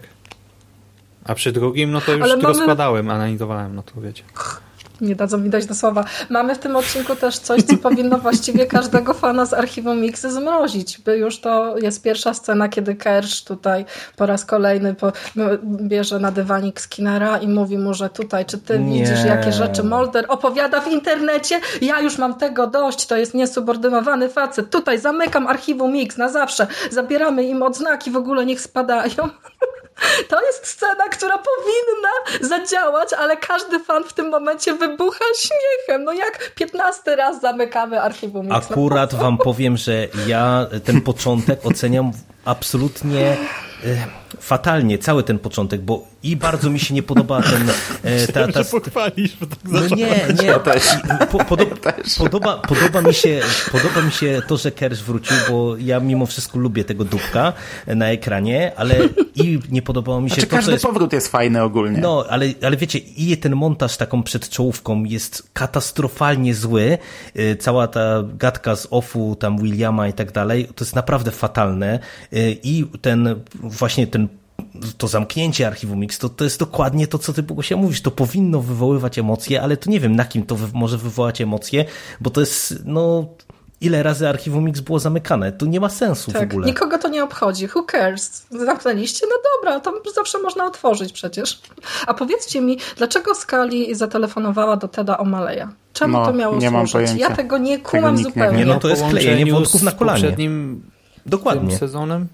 [1.23, 2.43] A przy drugim, no to już mamy...
[2.43, 4.23] rozkładałem, analizowałem, no to wiecie
[5.01, 6.05] nie dadzą mi dać do słowa.
[6.29, 10.99] Mamy w tym odcinku też coś, co powinno właściwie każdego fana z archiwum Mixy zmrozić,
[10.99, 13.85] by już to jest pierwsza scena, kiedy Kersh tutaj
[14.15, 15.11] po raz kolejny po,
[15.63, 18.99] bierze na dywanik Skinnera i mówi mu, że tutaj, czy ty nie.
[18.99, 21.59] widzisz, jakie rzeczy Molder opowiada w internecie?
[21.81, 24.69] Ja już mam tego dość, to jest niesubordynowany facet.
[24.69, 26.67] Tutaj zamykam archiwum Mix na zawsze.
[26.91, 29.29] Zabieramy im odznaki, w ogóle niech spadają.
[30.29, 36.03] To jest scena, która powinna zadziałać, ale każdy fan w tym momencie wybucha śmiechem.
[36.03, 38.51] No jak 15 raz zamykamy archiwum.
[38.51, 42.11] Akurat wam powiem, że ja ten początek oceniam
[42.45, 43.37] absolutnie
[44.39, 47.69] fatalnie, cały ten początek, bo i bardzo mi się nie podoba ten...
[48.03, 50.53] E, ta, ta, pochwalisz, bo tak no nie, nie.
[51.31, 51.75] Po, podoba,
[52.17, 56.59] podoba, podoba, mi się, podoba mi się to, że Kersh wrócił, bo ja mimo wszystko
[56.59, 57.53] lubię tego dupka
[57.88, 58.95] na ekranie, ale
[59.36, 60.86] i nie podobało mi się znaczy, to, każdy jest...
[60.86, 61.97] powrót jest fajny ogólnie.
[61.97, 66.97] No, ale, ale wiecie, i ten montaż taką przed czołówką jest katastrofalnie zły.
[67.39, 71.99] Y, cała ta gadka z offu, tam Williama i tak dalej, to jest naprawdę fatalne.
[72.33, 74.24] Y, I ten, właśnie ten
[74.97, 78.01] to zamknięcie archiwum X, to, to jest dokładnie to, co ty się mówisz.
[78.01, 81.86] To powinno wywoływać emocje, ale to nie wiem, na kim to wy może wywołać emocje,
[82.21, 83.28] bo to jest, no,
[83.82, 85.51] ile razy archiwum X było zamykane.
[85.51, 86.67] To nie ma sensu tak, w ogóle.
[86.67, 87.67] Nikogo to nie obchodzi.
[87.76, 88.45] Who cares?
[88.51, 89.26] Zamknęliście?
[89.30, 91.61] No dobra, to zawsze można otworzyć przecież.
[92.07, 95.67] A powiedzcie mi, dlaczego Skali zatelefonowała do Teda O'Malley'a?
[95.93, 96.93] Czemu no, to miało nie służyć?
[96.93, 97.30] Mam pojęcia.
[97.30, 98.57] Ja tego nie kumam tego zupełnie.
[98.57, 100.21] Nie, no to jest klejenie wątków na kolanie.
[100.21, 100.84] poprzednim
[101.26, 101.78] Dokładnie.
[101.78, 102.28] sezonem?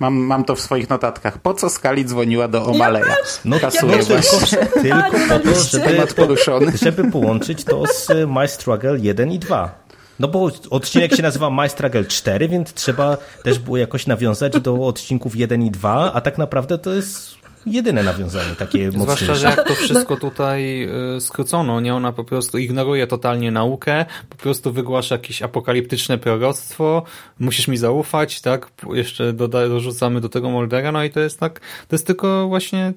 [0.00, 1.38] Mam, mam to w swoich notatkach.
[1.38, 3.08] Po co Skali dzwoniła do O'Malley'a?
[3.08, 4.46] Ja no Kasuję ja tylko,
[4.82, 9.74] tylko po to, żeby, żeby połączyć to z My Struggle 1 i 2.
[10.20, 14.86] No bo odcinek się nazywa My Struggle 4, więc trzeba też było jakoś nawiązać do
[14.86, 19.36] odcinków 1 i 2, a tak naprawdę to jest jedyne nawiązanie takie Zwłaszcza, mocniejsze.
[19.36, 21.94] że jak to wszystko tutaj y, skrócono, nie?
[21.94, 27.02] Ona po prostu ignoruje totalnie naukę, po prostu wygłasza jakieś apokaliptyczne proroctwo,
[27.38, 28.70] musisz mi zaufać, tak?
[28.92, 32.92] Jeszcze doda, dorzucamy do tego Moldera, no i to jest tak, to jest tylko właśnie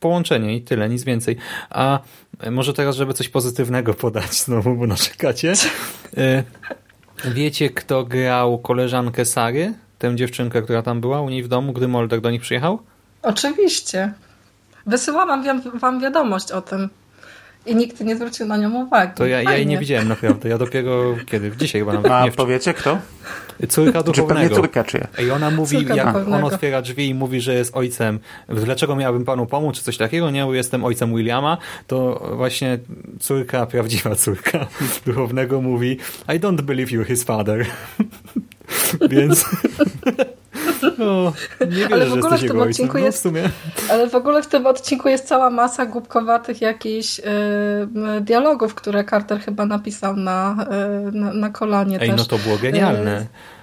[0.00, 1.36] połączenie i tyle, nic więcej.
[1.70, 2.00] A
[2.50, 5.52] może teraz, żeby coś pozytywnego podać znowu, bo naczekacie.
[7.24, 9.74] Wiecie, kto grał koleżankę Sary?
[9.98, 12.78] Tę dziewczynkę, która tam była u niej w domu, gdy Molder do nich przyjechał?
[13.22, 14.12] Oczywiście.
[14.86, 16.88] Wysyłałam wam wiadomość o tym.
[17.66, 19.12] I nikt nie zwrócił na nią uwagi.
[19.16, 20.48] To ja, ja jej nie widziałem naprawdę.
[20.48, 21.56] Ja dopiero kiedy?
[21.56, 22.12] Dzisiaj chyba nawet.
[22.12, 22.98] A nie powiecie kto?
[23.68, 24.48] Córka duchownego.
[24.48, 25.06] Czy córka czyja?
[25.18, 26.46] I ona mówi, Córka jak duchownego.
[26.46, 28.18] on otwiera drzwi i mówi, że jest ojcem.
[28.48, 30.30] Dlaczego miałabym panu pomóc, czy coś takiego?
[30.30, 31.58] Nie, jestem ojcem Williama.
[31.86, 32.78] To właśnie
[33.20, 34.66] córka, prawdziwa córka
[35.06, 35.98] duchownego mówi
[36.28, 37.66] I don't believe you're his father.
[39.10, 39.44] Więc...
[40.98, 41.32] No,
[41.70, 42.98] nie ale w ogóle w tym odcinku.
[42.98, 43.50] No, jest, sumie.
[43.90, 49.40] ale w ogóle w tym odcinku jest cała masa głupkowatych jakichś yy, dialogów, które Carter
[49.40, 50.66] chyba napisał na,
[51.04, 52.18] yy, na, na kolanie Ej, też.
[52.18, 53.14] no to było genialne.
[53.14, 53.57] Yy,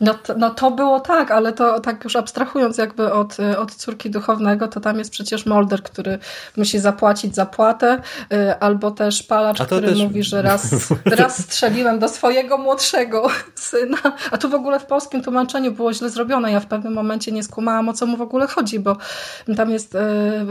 [0.00, 4.10] no to, no to było tak, ale to tak już abstrahując jakby od, od córki
[4.10, 6.18] duchownego, to tam jest przecież Molder, który
[6.56, 7.98] musi zapłacić zapłatę,
[8.32, 9.98] y, albo też palacz, który też...
[9.98, 10.70] mówi, że raz,
[11.04, 13.98] raz strzeliłem do swojego młodszego syna,
[14.30, 16.52] a tu w ogóle w polskim tłumaczeniu było źle zrobione.
[16.52, 18.96] Ja w pewnym momencie nie skumałam, o co mu w ogóle chodzi, bo
[19.56, 19.98] tam jest y,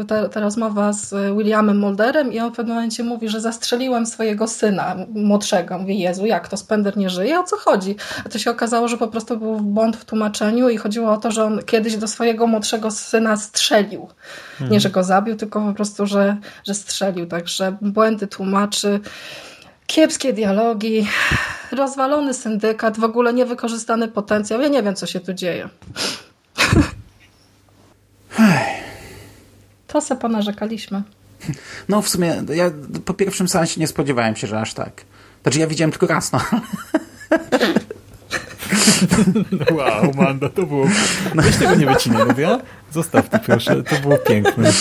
[0.08, 4.48] ta, ta rozmowa z Williamem Molderem i on w pewnym momencie mówi, że zastrzeliłem swojego
[4.48, 5.78] syna młodszego.
[5.78, 7.40] Mówi, Jezu, jak to Spender nie żyje?
[7.40, 7.96] O co chodzi?
[8.26, 11.32] A to się okazało, że po prostu był błąd w tłumaczeniu i chodziło o to,
[11.32, 14.10] że on kiedyś do swojego młodszego syna strzelił.
[14.52, 14.72] Mhm.
[14.72, 16.38] Nie, że go zabił, tylko po prostu, że,
[16.68, 17.28] że strzelił.
[17.28, 19.00] Także błędy tłumaczy,
[19.88, 21.08] kiepskie dialogi,
[21.72, 24.62] rozwalony syndykat, w ogóle niewykorzystany potencjał.
[24.62, 25.70] Ja nie wiem, co się tu dzieje.
[29.88, 31.04] To se ponarzekaliśmy.
[31.90, 32.72] No w sumie, ja
[33.06, 35.02] po pierwszym seansie nie spodziewałem się, że aż tak.
[35.44, 36.40] Znaczy ja widziałem tylko raz, no.
[39.72, 40.86] Wow, Manda, to było...
[41.36, 42.60] Weź tego nie wycinaj, dobra?
[42.92, 44.72] Zostaw to proszę, to było piękne.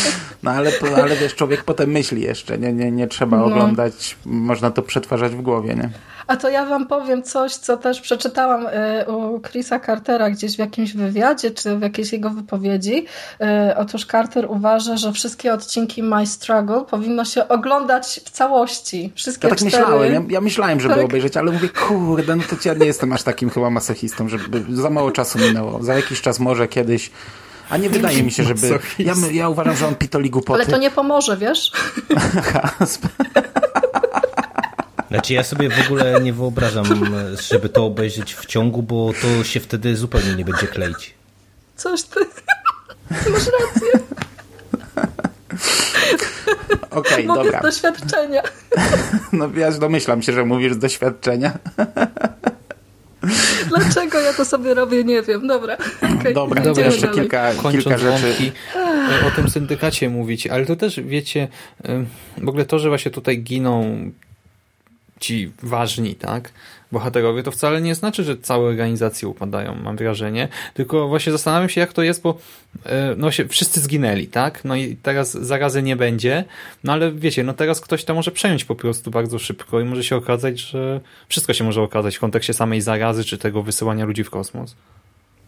[0.43, 3.45] No ale, ale wiesz, człowiek potem myśli jeszcze, nie, nie, nie trzeba no.
[3.45, 5.91] oglądać, można to przetwarzać w głowie, nie?
[6.27, 8.67] A to ja wam powiem coś, co też przeczytałam
[9.07, 13.07] u Chrisa Cartera gdzieś w jakimś wywiadzie, czy w jakiejś jego wypowiedzi.
[13.77, 19.13] Otóż Carter uważa, że wszystkie odcinki My Struggle powinno się oglądać w całości.
[19.15, 19.83] Wszystkie ja tak cztery.
[19.83, 21.05] myślałem, ja, ja myślałem, żeby tak.
[21.05, 24.91] obejrzeć, ale mówię, kurde, no to ja nie jestem aż takim chyba masochistą, żeby za
[24.91, 25.83] mało czasu minęło.
[25.83, 27.11] Za jakiś czas może kiedyś
[27.71, 28.79] a nie wydaje mi się, żeby...
[28.99, 30.63] Ja, ja uważam, że on pitoli głupoty.
[30.63, 31.73] Ale to nie pomoże, wiesz?
[35.09, 36.85] Znaczy ja sobie w ogóle nie wyobrażam,
[37.51, 41.15] żeby to obejrzeć w ciągu, bo to się wtedy zupełnie nie będzie kleić.
[41.77, 42.21] Coś ty...
[43.33, 43.89] Masz rację.
[46.91, 47.61] Okej, okay, dobra.
[47.61, 48.43] z doświadczenia.
[49.33, 51.53] No ja domyślam się, że mówisz z doświadczenia.
[53.69, 55.47] Dlaczego ja to sobie robię, nie wiem.
[55.47, 55.77] Dobra.
[56.19, 58.23] Okay, Dobra, dobra jeszcze kilka, kilka rzeczy.
[58.23, 58.53] Wątki,
[59.27, 61.49] o tym syndykacie mówić, ale to też wiecie,
[62.39, 64.01] w ogóle to, że właśnie tutaj giną
[65.21, 66.51] ci ważni, tak,
[66.93, 71.81] bohaterowie, to wcale nie znaczy, że całe organizacje upadają, mam wrażenie, tylko właśnie zastanawiam się,
[71.81, 72.39] jak to jest, bo
[73.17, 76.45] no się wszyscy zginęli, tak, no i teraz zarazy nie będzie,
[76.85, 80.05] no ale wiecie, no teraz ktoś to może przejąć po prostu bardzo szybko i może
[80.05, 84.25] się okazać, że wszystko się może okazać w kontekście samej zarazy, czy tego wysyłania ludzi
[84.25, 84.77] w kosmos.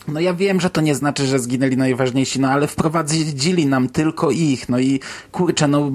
[0.08, 4.30] No ja wiem, że to nie znaczy, że zginęli najważniejsi, no ale wprowadzili nam tylko
[4.30, 5.00] ich, no i
[5.32, 5.90] kurczę, no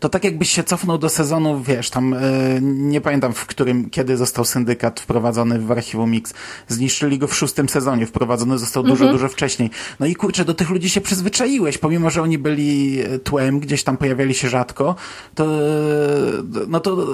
[0.00, 2.20] to tak jakbyś się cofnął do sezonu, wiesz, tam e,
[2.62, 6.34] nie pamiętam w którym, kiedy został syndykat wprowadzony w Archiwum Mix.
[6.68, 9.12] Zniszczyli go w szóstym sezonie, wprowadzony został dużo, Mhm.
[9.12, 9.70] dużo wcześniej.
[10.00, 13.84] No i kurczę, do tych ludzi się przyzwyczaiłeś, pomimo, że oni byli e, tłem, gdzieś
[13.84, 14.94] tam pojawiali się rzadko,
[15.34, 15.48] to e,
[16.68, 17.06] no to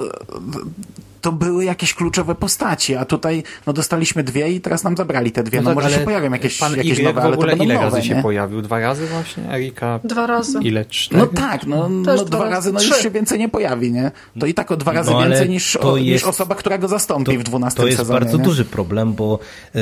[1.21, 5.43] to były jakieś kluczowe postaci, a tutaj no dostaliśmy dwie i teraz nam zabrali te
[5.43, 5.61] dwie.
[5.61, 7.85] No, tak, może się pojawią jakieś, pan jakieś nowe, w ale to będą ile nowe,
[7.85, 8.21] razy się nie?
[8.21, 8.61] pojawił?
[8.61, 9.43] Dwa razy właśnie?
[9.53, 10.59] Erika Dwa razy.
[10.61, 10.85] ile?
[10.85, 11.21] Cztery?
[11.21, 14.11] No tak, no, no dwa dwa razy, no już się więcej nie pojawi, nie?
[14.39, 16.77] To i tak o dwa razy No, więcej niż, to o, niż jest- osoba, która
[16.77, 18.19] go zastąpi w dwunastym To jest sezonie.
[18.19, 18.43] bardzo nie?
[18.43, 19.39] duży problem, bo
[19.75, 19.79] e,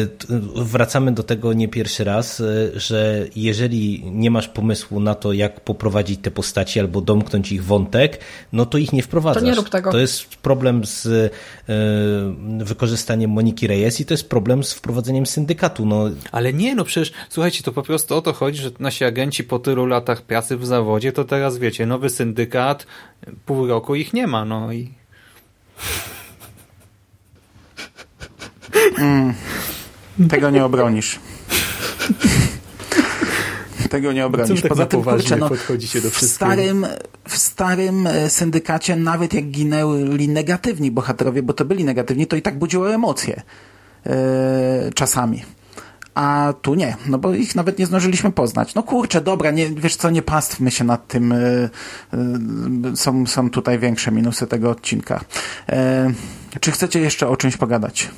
[0.56, 2.46] wracamy do tego nie pierwszy raz, e,
[2.80, 8.20] że jeżeli nie masz pomysłu na to, jak poprowadzić te postaci albo domknąć ich wątek,
[8.54, 9.44] no to ich nie wprowadzasz.
[9.44, 9.92] To nie rób tego.
[9.92, 11.26] To jest problem z
[12.59, 15.86] wykorzystaniem Moniki Reyes i to jest problem z wprowadzeniem syndykatu.
[15.86, 19.43] No, Ale nie, no przecież, słuchajcie, to po prostu o to chodzi, że nasi agenci
[19.43, 22.88] po tylu latach pracy w zawodzie, to teraz wiecie, nowy syndykat,
[23.45, 24.89] pół roku ich nie ma, no i
[30.30, 31.19] Tego nie obronisz.
[33.90, 34.62] Tego nie obronisz.
[34.62, 35.50] tak Poza na tym, kurczę, no,
[36.12, 36.86] w starym,
[37.28, 42.42] w starym e, syndykacie, nawet jak ginęli negatywni bohaterowie, bo to byli negatywni, to i
[42.42, 43.42] tak budziło emocje.
[44.06, 45.44] E, czasami.
[46.16, 48.76] A tu nie, no bo ich nawet nie zdążyliśmy poznać.
[48.76, 51.32] No kurczę, dobra, nie, wiesz co, nie pastwmy się nad tym.
[51.32, 51.70] E, e,
[52.96, 55.22] są, są tutaj większe minusy tego odcinka.
[55.70, 56.12] E,
[56.60, 58.10] czy chcecie jeszcze o czymś pogadać?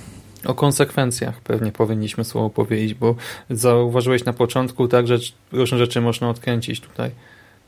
[0.46, 3.16] O konsekwencjach pewnie powinniśmy słowo powiedzieć, bo
[3.50, 5.18] zauważyłeś na początku tak, że
[5.52, 7.12] różne rzeczy można odkręcić tutaj.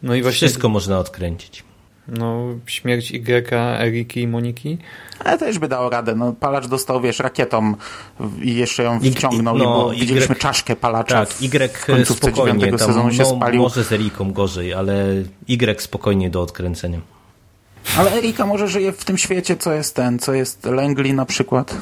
[0.03, 1.63] No i właśnie wszystko można odkręcić.
[2.07, 4.77] no, śmierć Y, Eriki i Moniki.
[5.25, 6.15] Ale też by dało radę.
[6.15, 7.73] No, palacz dostał, wiesz, rakietą
[8.41, 11.85] i jeszcze ją I- wciągnął, no, i bo Y- widzieliśmy czaszkę palacza Tak, w Y
[11.85, 13.61] końcówce spokojnie, tam, sezonu się no, spalił.
[13.61, 15.05] może z Eriką gorzej, ale
[15.47, 16.99] Y spokojnie do odkręcenia.
[17.97, 21.75] Ale Erika może żyje w tym świecie, co jest ten, co jest Langley na przykład.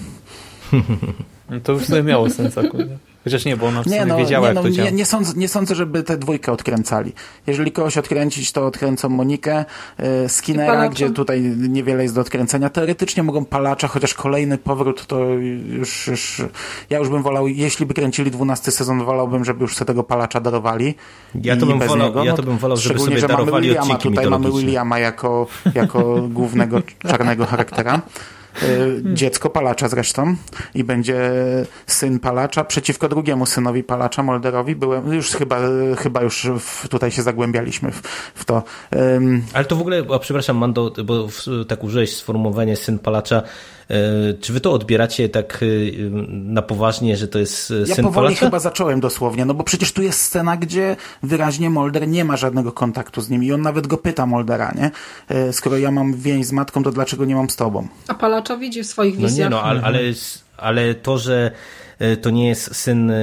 [1.49, 2.87] No to już sobie miało sens akurat.
[3.23, 4.89] Chociaż nie, bo ona w sumie Nie, no, wiedziała, nie, jak no, to działa.
[4.89, 7.13] nie, nie, sądzę, nie sądzę, żeby te dwójkę odkręcali.
[7.47, 9.65] Jeżeli kogoś odkręcić, to odkręcą Monikę,
[10.25, 10.89] I Skinnera, palacza.
[10.91, 12.69] gdzie tutaj niewiele jest do odkręcenia.
[12.69, 15.19] Teoretycznie mogą palacza, chociaż kolejny powrót to
[15.69, 16.41] już, już
[16.89, 20.39] ja już bym wolał, jeśli by kręcili dwunasty sezon, wolałbym, żeby już sobie tego palacza
[20.41, 20.95] darowali.
[21.43, 22.23] Ja to bym wolał- niego.
[22.23, 24.51] ja to bym wolał, żeby szczególnie, sobie że mamy darowali Williama, odcinki tutaj mamy.
[24.51, 28.01] Williama jako, jako głównego czarnego charaktera.
[28.55, 28.67] E,
[29.13, 30.35] Dziecko palacza zresztą
[30.75, 31.31] i będzie
[31.87, 34.75] syn palacza przeciwko drugiemu synowi palacza, Molderowi.
[34.75, 35.59] Byłem, już chyba,
[35.97, 37.95] chyba już w, tutaj się zagłębialiśmy w,
[38.35, 38.63] w to.
[39.53, 43.41] Ale to w ogóle, a przepraszam Mando, bo w- tak użyłeś sformułowanie syn palacza.
[43.89, 45.65] E, Czy wy to odbieracie tak e,
[46.29, 49.91] na poważnie, że to jest e, Ja syn powoli chyba zacząłem dosłownie, no bo przecież
[49.93, 53.87] tu jest scena, gdzie wyraźnie Molder nie ma żadnego kontaktu z nim i on nawet
[53.87, 54.91] go pyta Moldera, nie?
[55.51, 57.87] Skoro ja mam więź z matką, to dlaczego nie mam z tobą?
[58.07, 59.49] A palacza widzi w swoich No wizjach.
[59.49, 59.99] nie, no, ale, ale,
[60.57, 61.51] ale to, że
[62.21, 63.15] to nie jest syn e,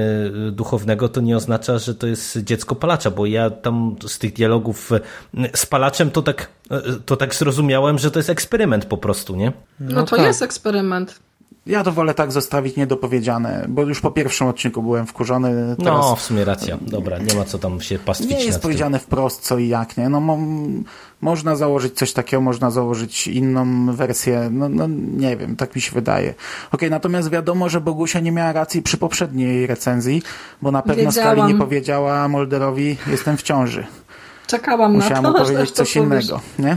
[0.53, 4.93] duchownego, to nie oznacza, że to jest dziecko palacza, bo ja tam z tych dialogów
[4.93, 5.01] e,
[5.55, 9.53] z palaczem to tak, e, to tak zrozumiałem, że to jest eksperyment po prostu, nie?
[9.81, 10.27] No, to tak.
[10.27, 11.20] jest eksperyment.
[11.67, 15.77] Ja to wolę tak zostawić niedopowiedziane, bo już po pierwszym odcinku byłem wkurzony.
[15.79, 16.79] Teraz No, w sumie racja.
[16.81, 18.61] Dobra, nie ma co tam się pastwić nie jest tym.
[18.61, 20.09] powiedziane wprost co i jak, nie?
[20.09, 20.39] No, mo
[21.21, 24.87] można założyć coś takiego, można założyć inną wersję, no, no
[25.17, 26.35] nie wiem, tak mi się wydaje.
[26.73, 30.23] Okej, natomiast wiadomo, że Bogusia nie miała racji przy poprzedniej recenzji,
[30.62, 31.37] bo na pewno Wiedziałam.
[31.39, 33.87] Skali nie powiedziała Molderowi, jestem w ciąży.
[34.47, 36.77] Czekałam Musiała na to, aż powiedzieć coś innego, nie?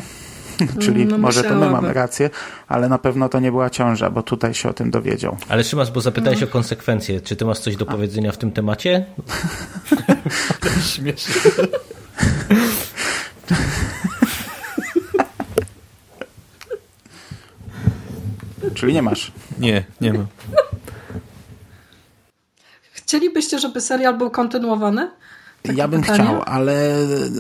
[0.82, 2.30] Czyli No, może to my mamy rację,
[2.68, 5.38] ale na pewno to nie była ciąża, bo tutaj się o tym dowiedział.
[5.50, 6.48] Ale Szymas, bo zapytałeś No.
[6.48, 7.22] o konsekwencje.
[7.22, 9.06] Czy ty masz coś do powiedzenia w tym temacie?
[10.94, 11.34] Śmiesznie.
[18.74, 19.32] Czyli nie masz.
[19.60, 20.26] Nie, nie ma.
[22.92, 25.12] Chcielibyście, żeby serial był kontynuowany?
[25.64, 26.24] Takie ja bym pytanie.
[26.24, 26.96] chciał, ale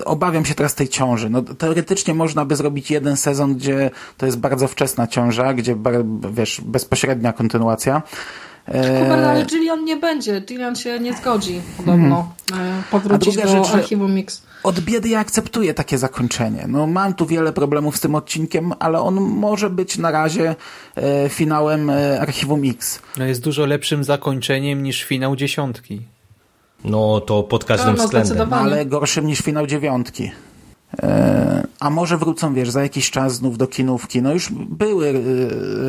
[0.05, 1.29] obawiam się teraz tej ciąży.
[1.29, 6.05] No, teoretycznie można by zrobić jeden sezon, gdzie to jest bardzo wczesna ciąża, gdzie bar-
[6.31, 8.01] wiesz, bezpośrednia kontynuacja.
[8.67, 10.41] E, Hubert, ale Gillian nie będzie.
[10.41, 13.49] Gillian się nie zgodzi podobno e, powrócić Hmm.
[13.49, 14.41] A druga do rzecz, archiwum Mix.
[14.63, 16.65] Od biedy ja akceptuję takie zakończenie.
[16.67, 20.55] No, mam tu wiele problemów z tym odcinkiem, ale on może być na razie
[20.95, 22.99] e, finałem e, Archiwum X.
[23.17, 26.01] No jest dużo lepszym zakończeniem niż finał dziesiątki.
[26.83, 28.49] No to pod każdym No, względem.
[28.49, 30.31] No, ale gorszym niż finał dziewiątki.
[31.03, 34.21] E, a może wrócą, wiesz, za jakiś czas znów do kinówki.
[34.21, 35.13] No już były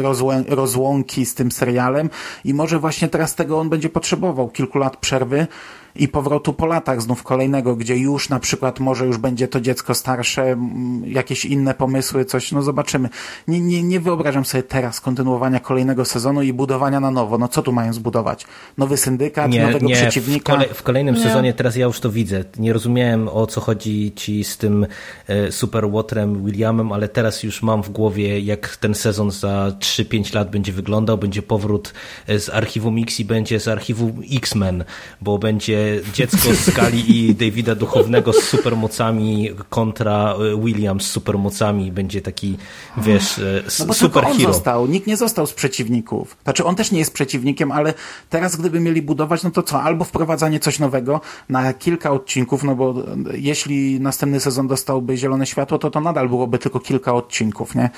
[0.02, 2.10] rozłę rozłąki z tym serialem
[2.44, 4.48] i może właśnie teraz tego on będzie potrzebował.
[4.48, 5.46] Kilku lat przerwy,
[5.94, 9.94] i powrotu po latach znów kolejnego, gdzie już na przykład może już będzie to dziecko
[9.94, 10.56] starsze,
[11.04, 13.08] jakieś inne pomysły, coś, no zobaczymy.
[13.48, 17.38] Nie, nie, nie wyobrażam sobie teraz kontynuowania kolejnego sezonu i budowania na nowo.
[17.38, 18.46] No co tu mają zbudować?
[18.78, 20.52] Nowy syndykat, nie, nowego nie, przeciwnika?
[20.52, 21.22] W, kolej, w kolejnym nie.
[21.22, 22.44] sezonie teraz ja już to widzę.
[22.58, 24.86] Nie rozumiałem o co chodzi ci z tym
[25.26, 30.34] e, Super Waterem Williamem, ale teraz już mam w głowie jak ten sezon za 3-5
[30.34, 31.18] lat będzie wyglądał.
[31.18, 31.94] Będzie powrót
[32.26, 34.84] e, z archiwum X i będzie z archiwum X-Men,
[35.20, 35.79] bo będzie
[36.12, 41.92] dziecko z skali i Davida Duchownego z supermocami kontra e, William z supermocami.
[41.92, 42.56] Będzie taki,
[42.96, 43.42] wiesz, e,
[43.78, 44.52] No bo tylko on superhero.
[44.52, 46.36] został, nikt nie został z przeciwników.
[46.44, 47.94] Znaczy on też nie jest przeciwnikiem, ale
[48.30, 49.82] teraz gdyby mieli budować, no to co?
[49.82, 52.94] Albo wprowadzanie coś nowego na kilka odcinków, no bo
[53.34, 57.90] jeśli następny sezon dostałby zielone światło, to to nadal byłoby tylko kilka odcinków, nie?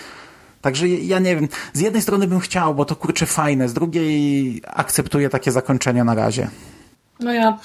[0.61, 4.61] Także ja nie wiem, z jednej strony bym chciał, bo to kurczę fajne, z drugiej
[4.67, 6.51] akceptuję takie zakończenie na razie.
[7.19, 7.61] No ja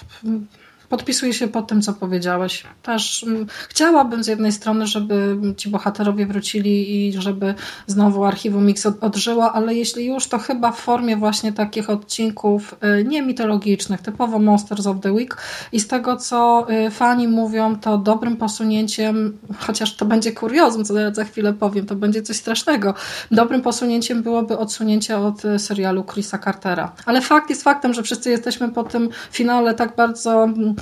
[0.90, 2.64] podpisuję się pod tym, co powiedziałeś.
[2.84, 7.54] Też mm, chciałabym z jednej strony, żeby ci bohaterowie wrócili i żeby
[7.88, 12.76] znowu archiwum X od, odżyło, ale jeśli już, to chyba w formie właśnie takich odcinków
[13.00, 15.38] y, nie mitologicznych, typowo Monsters of the Week
[15.72, 21.00] i z tego, co y, fani mówią, to dobrym posunięciem, chociaż to będzie kuriozum, co
[21.00, 22.94] ja za chwilę powiem, to będzie coś strasznego,
[23.32, 26.92] dobrym posunięciem byłoby odsunięcie od y, serialu Chrisa Cartera.
[27.06, 30.76] Ale fakt jest faktem, że wszyscy jesteśmy po tym finale tak bardzo mm,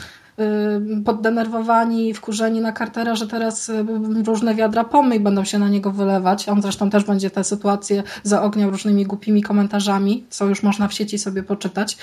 [1.06, 3.86] poddenerwowani, wkurzeni na Cartera, że teraz y,
[4.26, 6.50] różne wiadra pomyj będą się na niego wylewać.
[6.50, 11.20] On zresztą też będzie tę sytuację zaogniał różnymi głupimi komentarzami, co już można w sieci
[11.20, 11.98] sobie poczytać.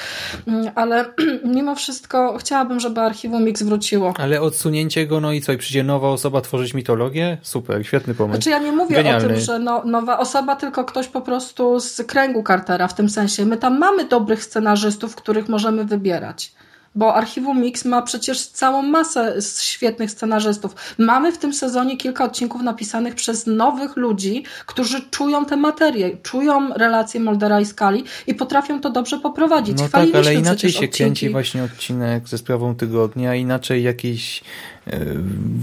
[0.47, 1.05] Mm, Ale
[1.57, 4.15] mimo wszystko chciałabym, żeby Archiwum X wróciło.
[4.19, 7.39] Ale odsunięcie go, no i co, i przyjdzie nowa osoba tworzyć mitologię?
[7.43, 8.35] Super, świetny pomysł.
[8.35, 9.27] Znaczy ja nie mówię Genialny.
[9.27, 13.09] o tym, że no, nowa osoba, tylko ktoś po prostu z kręgu Cartera w tym
[13.09, 13.47] sensie.
[13.47, 16.53] My tam mamy dobrych scenarzystów, których możemy wybierać.
[16.95, 20.75] Bo Archiwum Mix ma przecież całą masę świetnych scenarzystów.
[20.99, 26.75] Mamy w tym sezonie kilka odcinków napisanych przez nowych ludzi, którzy czują tę materię, czują
[26.75, 29.79] relacje Moldera i Skali i potrafią to dobrze poprowadzić.
[29.79, 31.29] No tak, ale inaczej się kręci odcinki.
[31.31, 34.43] właśnie odcinek ze sprawą tygodnia, inaczej jakieś
[34.87, 35.01] e,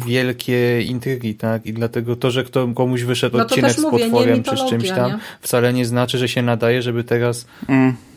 [0.07, 1.65] wielkie intrygi, tak?
[1.65, 4.57] I dlatego to, że kto, komuś wyszedł No to odcinek też z mówię, potworem czy
[4.57, 5.19] z czymś tam, nie?
[5.41, 7.45] wcale nie znaczy, że się nadaje, żeby teraz...
[7.67, 8.08] Mm.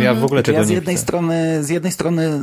[0.00, 1.02] Ja w ogóle Czy tego ja z nie jednej widzę.
[1.02, 2.42] strony, z jednej strony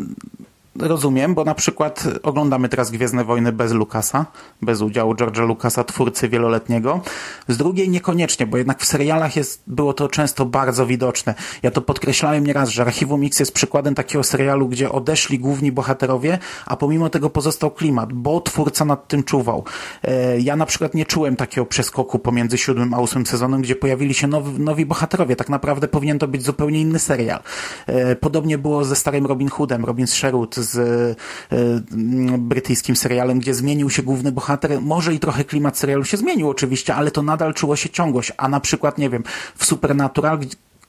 [0.80, 4.26] rozumiem, bo na przykład oglądamy teraz Gwiezdne Wojny bez Lucasa,
[4.62, 7.02] bez udziału George'a Lucasa, twórcy wieloletniego.
[7.48, 11.34] Z drugiej niekoniecznie, bo jednak w serialach jest, było to często bardzo widoczne.
[11.64, 16.40] Ja to podkreślałem nieraz, że Archiwum X jest przykładem takiego serialu, gdzie odeszli główni bohaterowie,
[16.66, 19.64] a pomimo tego pozostał klimat, bo twórca nad tym czuwał.
[20.04, 24.14] E, Ja na przykład nie czułem takiego przeskoku pomiędzy siódmym a ósmym sezonem, gdzie pojawili
[24.14, 25.36] się nowi, nowi bohaterowie.
[25.36, 27.40] Tak naprawdę powinien to być zupełnie inny serial.
[27.88, 30.78] E, Podobnie było ze starym Robin Hoodem, Robin Sherwood z
[31.52, 31.56] e,
[31.92, 34.82] mm, brytyjskim serialem, gdzie zmienił się główny bohater.
[34.82, 38.32] Może i trochę klimat serialu się zmienił oczywiście, ale to nadal czuło się ciągłość.
[38.38, 39.24] A na przykład, nie wiem,
[39.56, 40.40] w Supernatural,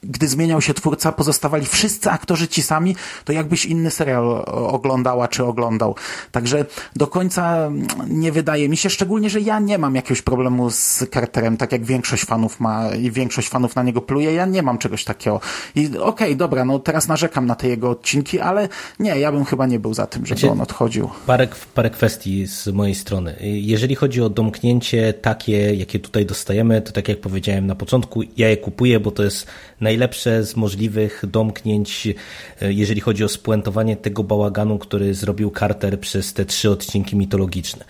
[0.03, 2.95] gdy zmieniał się twórca, pozostawali wszyscy aktorzy ci sami,
[3.25, 5.95] to jakbyś inny serial oglądała czy oglądał.
[6.31, 7.71] Także do końca
[8.07, 11.85] nie wydaje mi się, szczególnie, że ja nie mam jakiegoś problemu z Carterem, tak jak
[11.85, 14.33] większość fanów ma i większość fanów na niego pluje.
[14.33, 15.39] Ja nie mam czegoś takiego.
[15.75, 19.65] I okej, dobra, no teraz narzekam na te jego odcinki, ale nie, ja bym chyba
[19.67, 21.09] nie był za tym, żeby Znaczy- on odchodził.
[21.25, 23.35] Parę, parę kwestii z mojej strony.
[23.41, 28.49] Jeżeli chodzi o domknięcie takie, jakie tutaj dostajemy, to tak jak powiedziałem na początku, ja
[28.49, 29.47] je kupuję, bo to jest
[29.81, 32.07] najlepsze z możliwych domknięć,
[32.61, 37.85] e, jeżeli chodzi o spuentowanie tego bałaganu, który zrobił Carter przez te trzy odcinki mitologiczne.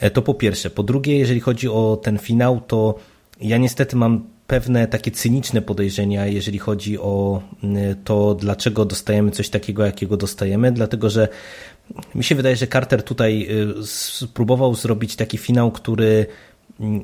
[0.00, 0.70] E, To po pierwsze.
[0.70, 2.98] Po drugie, jeżeli chodzi o ten finał, to
[3.40, 9.48] ja niestety mam pewne takie cyniczne podejrzenia, jeżeli chodzi o y, to, dlaczego dostajemy coś
[9.48, 11.28] takiego, jakiego dostajemy, dlatego że
[12.14, 13.48] mi się wydaje, że Carter tutaj
[13.80, 16.26] y, spróbował zrobić taki finał, który mm,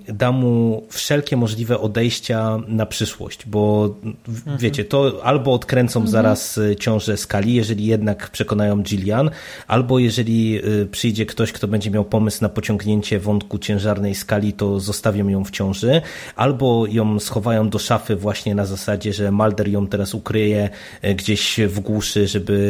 [0.08, 3.94] da mu wszelkie możliwe odejścia na przyszłość, bo
[4.26, 9.30] w- wiecie, to albo odkręcą zaraz y, ciążę skali, jeżeli jednak przekonają Gillian,
[9.68, 14.80] albo jeżeli y, przyjdzie ktoś, kto będzie miał pomysł na pociągnięcie wątku ciężarnej skali, to
[14.80, 16.02] zostawią ją w ciąży,
[16.36, 20.70] albo ją schowają do szafy właśnie na zasadzie, że Mulder ją teraz ukryje
[21.04, 22.62] y, gdzieś w głuszy, żeby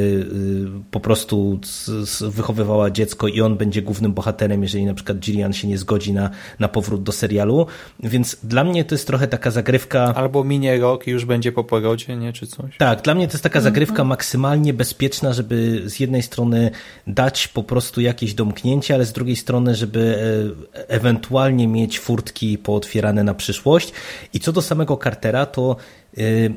[0.90, 1.60] po prostu
[2.20, 6.30] wychowywała dziecko i on będzie głównym bohaterem, jeżeli na przykład Gillian się nie zgodzi na,
[6.58, 7.66] na powrót powrót do serialu,
[8.02, 10.14] więc dla mnie to jest trochę taka zagrywka...
[10.14, 12.76] Albo minie rok i już będzie po porodzie, nie, czy coś.
[12.76, 16.70] Tak, dla mnie to jest taka zagrywka maksymalnie bezpieczna, żeby z jednej strony
[17.06, 20.18] dać po prostu jakieś domknięcie, ale z drugiej strony, żeby
[20.74, 23.92] e, ewentualnie mieć furtki pootwierane na przyszłość.
[24.32, 25.76] I co do samego Cartera, to
[26.18, 26.54] y,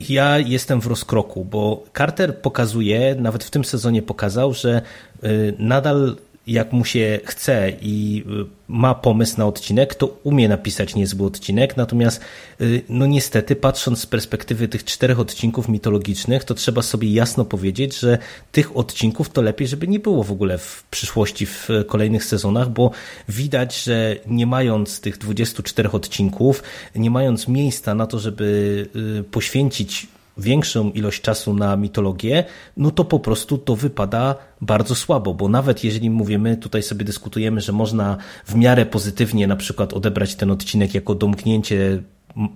[0.00, 4.82] ja jestem w rozkroku, bo Carter pokazuje, nawet w tym sezonie pokazał, że
[5.24, 6.16] y, nadal
[6.48, 11.76] jak mu się chce i y, ma pomysł na odcinek, to umie napisać niezły odcinek,
[11.76, 12.20] natomiast
[12.60, 17.98] y, no niestety patrząc z perspektywy tych czterech odcinków mitologicznych, to trzeba sobie jasno powiedzieć,
[17.98, 18.18] że
[18.52, 22.90] tych odcinków to lepiej, żeby nie było w ogóle w przyszłości, w kolejnych sezonach, bo
[23.28, 26.62] widać, że nie mając tych 24 odcinków,
[26.94, 28.86] nie mając miejsca na to, żeby
[29.20, 30.06] y, poświęcić
[30.38, 32.44] większą ilość czasu na mitologię,
[32.76, 37.60] no to po prostu to wypada bardzo słabo, bo nawet jeżeli mówimy, tutaj sobie dyskutujemy,
[37.60, 38.16] że można
[38.46, 42.02] w miarę pozytywnie na przykład odebrać ten odcinek jako domknięcie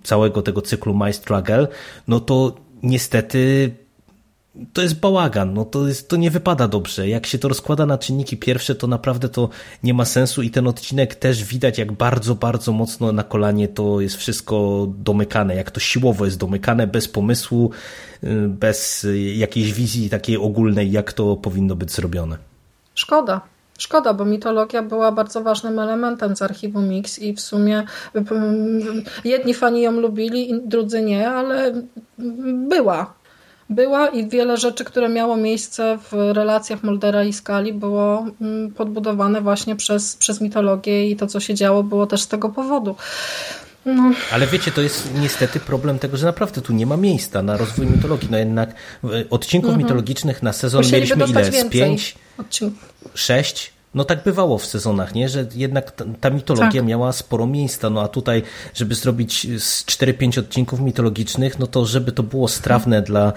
[0.03, 1.68] całego tego cyklu My Struggle,
[2.09, 3.70] no to niestety
[4.72, 7.09] to jest bałagan, no to, jest, to nie wypada dobrze.
[7.09, 9.48] Jak się to rozkłada na czynniki pierwsze, to naprawdę to
[9.82, 14.00] nie ma sensu i ten odcinek też widać, jak bardzo, bardzo mocno na kolanie to
[14.00, 17.70] jest wszystko domykane, jak to siłowo jest domykane, bez pomysłu,
[18.24, 22.38] y, bez jakiejś wizji takiej ogólnej, jak to powinno być zrobione.
[22.94, 23.40] Szkoda.
[23.78, 27.82] Szkoda, bo mitologia była bardzo ważnym elementem z archiwum Mix i w sumie
[29.24, 31.72] jedni fani ją lubili, drudzy nie, ale
[32.68, 33.14] była
[33.70, 39.40] była i wiele rzeczy, które miało miejsce w relacjach Muldera i Skali było mm, podbudowane
[39.40, 42.96] właśnie przez, przez mitologię i to, co się działo, było też z tego powodu.
[43.86, 44.12] No.
[44.32, 47.86] Ale wiecie, to jest niestety problem tego, że naprawdę tu nie ma miejsca na rozwój
[47.86, 48.28] mitologii.
[48.30, 48.74] No jednak
[49.30, 49.84] odcinków mhm.
[49.84, 51.52] mitologicznych na sezon mieliśmy ile?
[51.52, 52.14] Z pięć?
[53.14, 53.72] Sześć?
[53.95, 55.28] No tak bywało w sezonach, nie?
[55.28, 56.84] że jednak ta, mitologia tak.
[56.84, 58.43] miała sporo miejsca, no a tutaj,
[58.74, 63.05] żeby zrobić z 4-5 odcinków mitologicznych, no to żeby to było strawne hmm.
[63.05, 63.32] dla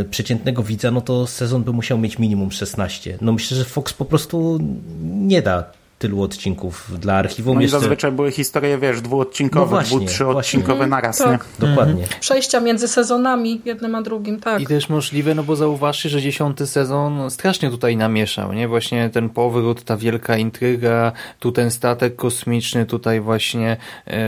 [0.00, 3.18] y, przeciętnego widza, no to sezon by musiał mieć minimum 16.
[3.20, 4.58] No myślę, że Fox po prostu
[5.02, 7.54] nie da tylu odcinków dla archiwum.
[7.54, 7.80] No jeszcze...
[7.80, 10.90] zazwyczaj były historie, wiesz, dwuodcinkowe, no właśnie, dwu, trzyodcinkowe mhm.
[10.90, 11.30] naraz, tak.
[11.60, 11.68] nie?
[11.68, 12.02] Dokładnie.
[12.02, 12.20] Mhm.
[12.20, 14.62] Przejścia między sezonami, jednym a drugim, tak.
[14.62, 18.68] I też możliwe, no bo zauważcie, że dziesiąty sezon strasznie tutaj namieszał, nie?
[18.68, 23.76] Właśnie ten powrót, ta wielka intryga, tu ten statek kosmiczny, tutaj właśnie
[24.06, 24.20] e,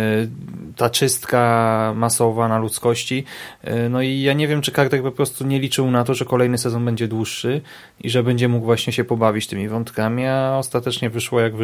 [0.76, 3.24] ta czystka masowa na ludzkości.
[3.62, 6.24] E, no i ja nie wiem, czy Carter po prostu nie liczył na to, że
[6.24, 7.60] kolejny sezon będzie dłuższy
[8.00, 11.61] i że będzie mógł właśnie się pobawić tymi wątkami, a ostatecznie wyszło jak wyszło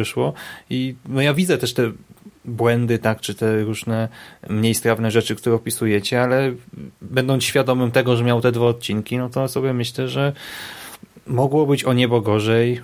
[0.69, 1.91] i no ja widzę też te
[2.45, 4.09] błędy, tak, czy te różne
[4.49, 6.53] mniej strawne rzeczy, które opisujecie, ale
[7.01, 10.33] będąc świadomym tego, że miał te dwa odcinki, no to sobie myślę, że
[11.27, 12.81] mogło być o niebo gorzej.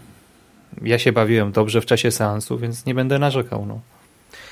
[0.82, 3.66] Ja się bawiłem dobrze w czasie seansu, więc nie będę narzekał.
[3.66, 3.80] No.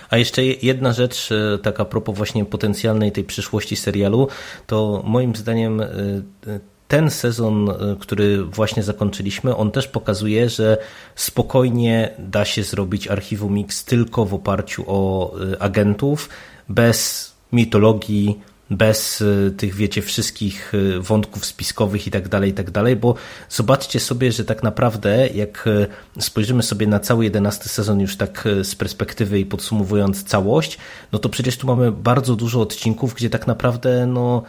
[0.10, 4.28] A jeszcze jedna rzecz, e, taka propos właśnie potencjalnej tej przyszłości serialu,
[4.68, 5.88] to moim zdaniem e,
[6.94, 10.78] ten sezon, y, który właśnie zakończyliśmy, on też pokazuje, że
[11.16, 16.30] spokojnie da się zrobić archiwum Mix tylko w oparciu o y, agentów,
[16.70, 18.40] bez mitologii,
[18.70, 23.16] bez y, tych, wiecie, wszystkich wątków spiskowych i tak dalej, i tak dalej, bo
[23.50, 25.70] zobaczcie sobie, że tak naprawdę, jak
[26.20, 30.78] spojrzymy sobie na cały jedenasty sezon już tak z perspektywy i podsumowując całość,
[31.12, 34.44] no to przecież tu mamy bardzo dużo odcinków, gdzie tak naprawdę, no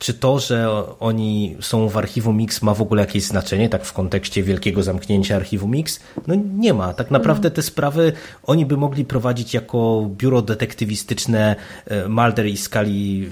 [0.00, 0.68] czy to, że
[1.00, 5.36] oni są w archiwum Mix ma w ogóle jakieś znaczenie, tak w kontekście wielkiego zamknięcia
[5.36, 6.00] archiwum Mix?
[6.26, 6.94] No nie ma.
[6.94, 13.26] Tak naprawdę te sprawy oni by mogli prowadzić jako biuro detektywistyczne e, Mulder i Scully
[13.26, 13.30] e,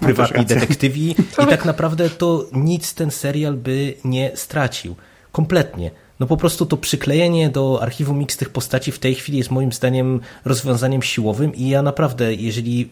[0.00, 1.10] prywatni detektywi
[1.44, 4.96] i tak naprawdę to nic ten serial by nie stracił.
[5.32, 5.90] Kompletnie.
[6.24, 9.72] No po prostu to przyklejenie do archiwum Mix tych postaci w tej chwili jest moim
[9.72, 12.88] zdaniem rozwiązaniem siłowym i ja naprawdę, jeżeli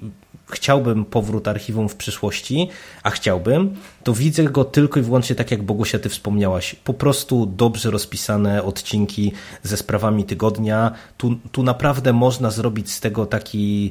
[0.51, 2.69] chciałbym powrót archiwum w przyszłości,
[3.03, 6.75] a chciałbym, to widzę go tylko i wyłącznie tak, jak Bogusia, ty wspomniałaś.
[6.75, 10.93] Po prostu dobrze rozpisane odcinki ze sprawami tygodnia.
[11.17, 13.91] Tu, tu naprawdę można zrobić z tego taki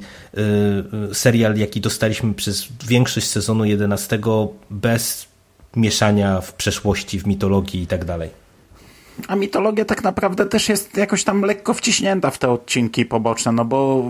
[1.12, 4.20] y, serial, jaki dostaliśmy przez większość sezonu 11
[4.70, 5.28] bez
[5.76, 8.41] mieszania w przeszłości, w mitologii i tak dalej.
[9.28, 13.66] A mitologia tak naprawdę też jest jakoś tam lekko wciśnięta w te odcinki poboczne, no
[13.66, 14.05] bo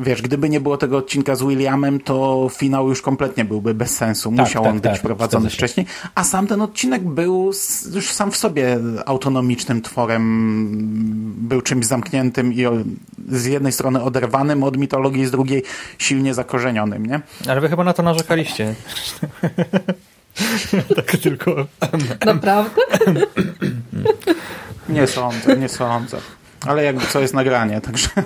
[0.00, 4.30] wiesz, gdyby nie było tego odcinka z Williamem, to finał już kompletnie byłby bez sensu.
[4.30, 5.86] Tak, Musiał tak, on tak, być prowadzony wcześniej.
[6.14, 7.52] A sam ten odcinek był
[7.94, 12.64] już sam w sobie autonomicznym tworem, był czymś zamkniętym i
[13.28, 15.62] z jednej strony oderwanym od mitologii, z drugiej
[15.98, 17.20] silnie zakorzenionym, nie?
[17.48, 18.74] Ale wy chyba na to narzekaliście.
[20.96, 21.66] tak tylko...
[22.26, 22.82] Naprawdę?
[24.88, 26.18] Nie sądzę, nie sądzę.
[26.66, 28.08] Ale jakby co jest nagranie, także...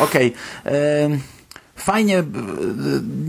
[0.00, 0.34] Okej.
[0.64, 1.20] Okay.
[1.76, 2.24] Fajnie,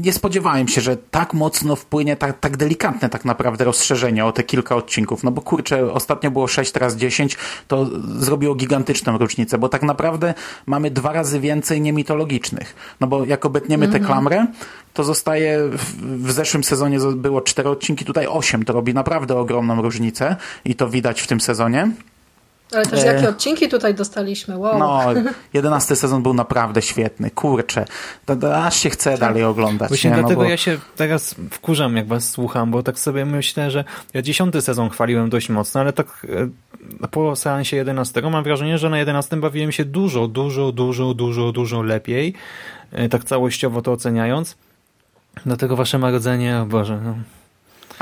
[0.01, 4.43] nie spodziewałem się, że tak mocno wpłynie, tak, tak delikatne tak naprawdę rozszerzenie o te
[4.43, 5.23] kilka odcinków.
[5.23, 7.37] No bo kurczę, ostatnio było 6, teraz 10,
[7.67, 7.89] to
[8.19, 10.33] zrobiło gigantyczną różnicę, bo tak naprawdę
[10.65, 12.75] mamy dwa razy więcej niemitologicznych.
[12.99, 14.01] No bo jak obetniemy mm -hmm.
[14.01, 14.47] tę klamrę,
[14.93, 18.65] to zostaje, w, w zeszłym sezonie było 4 odcinki, tutaj 8.
[18.65, 20.35] To robi naprawdę ogromną różnicę
[20.65, 21.91] i to widać w tym sezonie.
[22.71, 24.79] Ale też jakie odcinki tutaj dostaliśmy, wow.
[24.79, 25.01] No,
[25.53, 27.85] jedenasty sezon był naprawdę świetny, kurczę.
[28.25, 29.19] To, to aż się chce tak.
[29.19, 29.89] dalej oglądać.
[29.89, 30.15] Właśnie nie?
[30.15, 30.49] No dlatego bo...
[30.49, 33.83] ja się teraz wkurzam, jak was słucham, bo tak sobie myślę, że
[34.13, 36.27] ja dziesiąty sezon chwaliłem dość mocno, ale tak
[37.01, 41.51] e, po seansie jedenastego mam wrażenie, że na jedenastym bawiłem się dużo, dużo, dużo, dużo,
[41.51, 42.33] dużo lepiej,
[42.91, 44.55] e, tak całościowo to oceniając.
[45.45, 47.15] Dlatego wasze marodzenie, o Boże, no.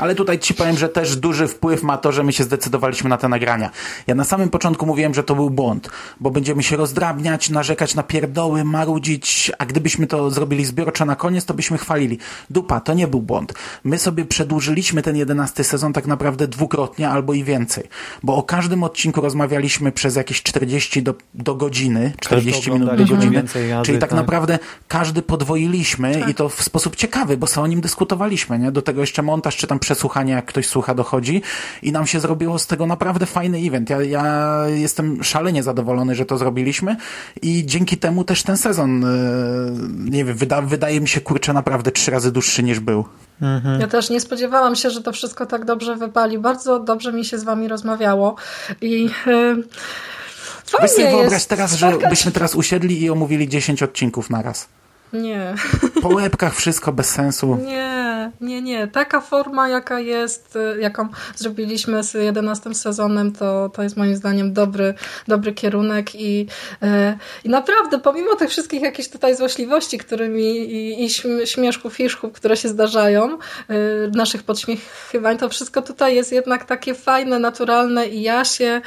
[0.02, 3.16] Ale tutaj ci powiem, że też duży wpływ ma to, że my się zdecydowaliśmy na
[3.16, 3.70] te nagrania.
[4.06, 5.90] Ja na samym początku mówiłem, że to był błąd,
[6.20, 11.44] bo będziemy się rozdrabniać, narzekać na pierdoły, marudzić, a gdybyśmy to zrobili zbiorczo na koniec,
[11.44, 12.18] to byśmy chwalili.
[12.50, 13.54] Dupa, to nie był błąd.
[13.84, 17.84] My sobie przedłużyliśmy ten jedenasty sezon tak naprawdę dwukrotnie albo i więcej,
[18.22, 23.44] bo o każdym odcinku rozmawialiśmy przez jakieś 40 do, do godziny, 40 minut do godziny,
[23.84, 26.28] czyli tak, tak, naprawdę każdy podwoiliśmy tak.
[26.28, 28.72] i to w sposób ciekawy, bo sobie o nim dyskutowaliśmy, nie?
[28.72, 31.42] Do tego jeszcze montaż czy tam przesłuchanie, jak ktoś słucha, dochodzi
[31.82, 33.90] i nam się zrobiło z tego naprawdę fajny event.
[33.90, 36.96] Ja, ja jestem szalenie zadowolony, że to zrobiliśmy
[37.42, 39.08] i dzięki temu też ten sezon, e,
[40.10, 43.04] nie wiem, wyda, wydaje mi się, kurczę, naprawdę trzy razy dłuższy niż był.
[43.42, 43.80] Mhm.
[43.80, 46.38] Ja też nie spodziewałam się, że to wszystko tak dobrze wypali.
[46.38, 48.36] Bardzo dobrze mi się z wami rozmawiało
[48.80, 49.10] i...
[49.26, 49.62] Yy...
[50.80, 54.68] Weź sobie wyobraź teraz, że byśmy teraz usiedli i omówili 10 odcinków naraz.
[55.12, 55.54] Nie.
[56.02, 57.58] Po łebkach wszystko bez sensu.
[57.66, 58.01] Nie,
[58.40, 58.88] nie, nie.
[58.88, 64.52] Taka forma, jaka jest, y, jaką zrobiliśmy z 11 sezonem, to, to jest moim zdaniem
[64.52, 64.94] dobry,
[65.28, 66.46] dobry kierunek i,
[66.82, 66.86] y,
[67.44, 71.10] i naprawdę, pomimo tych wszystkich jakichś tutaj złośliwości, którymi i, i
[71.46, 73.38] śmieszków, fiszków, które się zdarzają,
[73.70, 78.80] y, naszych podśmiechiwań, to wszystko tutaj jest jednak takie fajne, naturalne i ja się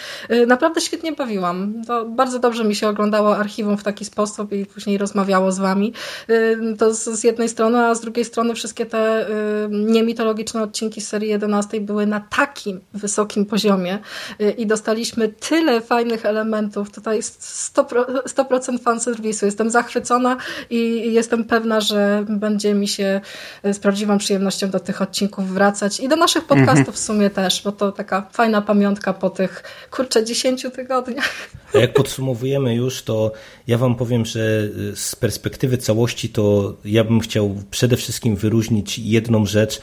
[0.47, 1.73] naprawdę świetnie bawiłam.
[1.87, 5.93] To bardzo dobrze mi się oglądało archiwum w taki sposób i później rozmawiało z wami.
[6.29, 11.29] Y, to z jednej strony, a z drugiej strony wszystkie te y, niemitologiczne odcinki serii
[11.29, 13.99] 11 były na takim wysokim poziomie
[14.41, 16.91] y, i dostaliśmy tyle fajnych elementów.
[16.91, 19.45] Tutaj 100%, 100% fanserwisu.
[19.45, 20.37] Jestem zachwycona
[20.69, 23.21] i jestem pewna, że będzie mi się
[23.63, 26.93] z prawdziwą przyjemnością do tych odcinków wracać i do naszych podcastów mhm.
[26.93, 31.29] w sumie też, bo to taka fajna pamiątka po tych kurczę 10 tygodniach.
[31.73, 33.31] A jak podsumowujemy już, to
[33.67, 39.45] ja wam powiem, że z perspektywy całości, to ja bym chciał przede wszystkim wyróżnić jedną
[39.45, 39.81] rzecz,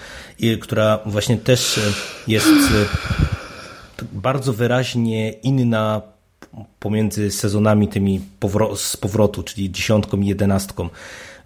[0.60, 1.80] która właśnie też
[2.28, 6.02] jest e, bardzo wyraźnie inna
[6.78, 8.20] pomiędzy sezonami tymi
[8.76, 10.88] z powrotu, czyli dziesiątką i jedenastką.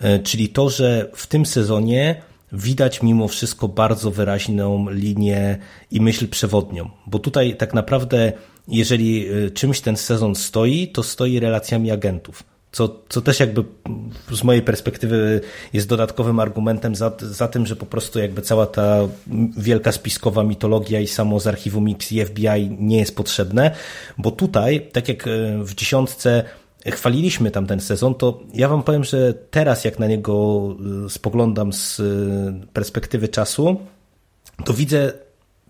[0.00, 2.22] E, czyli to, że w tym sezonie
[2.52, 5.58] widać mimo wszystko bardzo wyraźną linię
[5.90, 8.32] i myśl przewodnią, bo tutaj tak naprawdę
[8.68, 13.64] jeżeli e, czymś ten sezon stoi, to stoi relacjami agentów co, co też jakby
[14.32, 15.40] z mojej perspektywy
[15.72, 18.98] jest dodatkowym argumentem za, za tym, że po prostu jakby cała ta
[19.56, 23.70] wielka spiskowa mitologia i samo z archiwum X i FBI nie jest potrzebne,
[24.18, 25.30] bo tutaj, tak jak e,
[25.64, 26.44] w dziesiątce
[26.86, 30.66] chwaliliśmy tam ten sezon, to ja wam powiem, że teraz jak na niego
[31.06, 32.04] e, spoglądam z e,
[32.72, 33.80] perspektywy czasu,
[34.64, 35.12] to widzę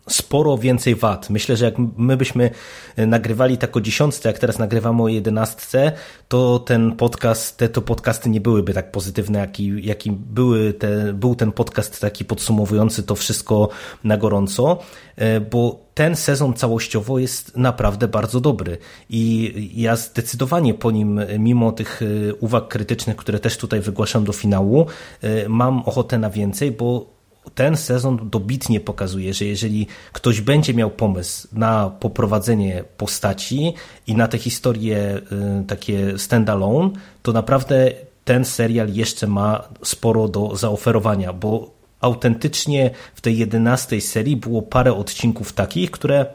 [0.09, 1.31] sporo więcej wad.
[1.31, 2.51] Myślę, że jak my byśmy
[2.97, 5.93] nagrywali tak o dziesiątce, jak teraz nagrywamy o jedenastce,
[6.29, 11.35] to ten podcast, te to podcasty nie byłyby tak pozytywne, jaki, jaki były te, był
[11.35, 13.69] ten podcast taki podsumowujący to wszystko
[14.05, 14.79] na gorąco,
[15.17, 18.79] e, bo ten sezon całościowo jest naprawdę bardzo dobry
[19.11, 24.33] i ja zdecydowanie po nim, mimo tych e, uwag krytycznych, które też tutaj wygłaszam do
[24.33, 24.87] finału,
[25.23, 27.16] e, mam ochotę na więcej, bo
[27.55, 33.74] ten sezon dobitnie pokazuje, że jeżeli ktoś będzie miał pomysł na poprowadzenie postaci
[34.07, 35.16] i na te historie
[35.62, 36.90] y, takie standalone,
[37.22, 37.90] to naprawdę
[38.24, 41.70] ten serial jeszcze ma sporo do zaoferowania, bo
[42.01, 46.26] autentycznie w tej jedenastej serii było parę odcinków takich, które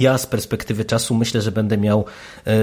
[0.00, 2.04] ja z perspektywy czasu myślę, że będę miał
[2.46, 2.54] e,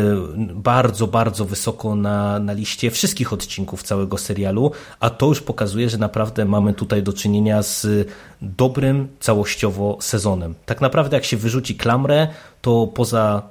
[0.54, 5.98] bardzo, bardzo wysoko na, na liście wszystkich odcinków całego serialu, a to już pokazuje, że
[5.98, 8.08] naprawdę mamy tutaj do czynienia z
[8.42, 10.56] dobrym całościowo sezonem.
[10.66, 12.28] Tak naprawdę jak się wyrzuci klamrę,
[12.62, 13.42] to poza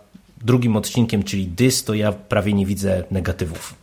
[0.44, 3.74] drugim odcinkiem, czyli Dys, to ja prawie nie widzę negatywów.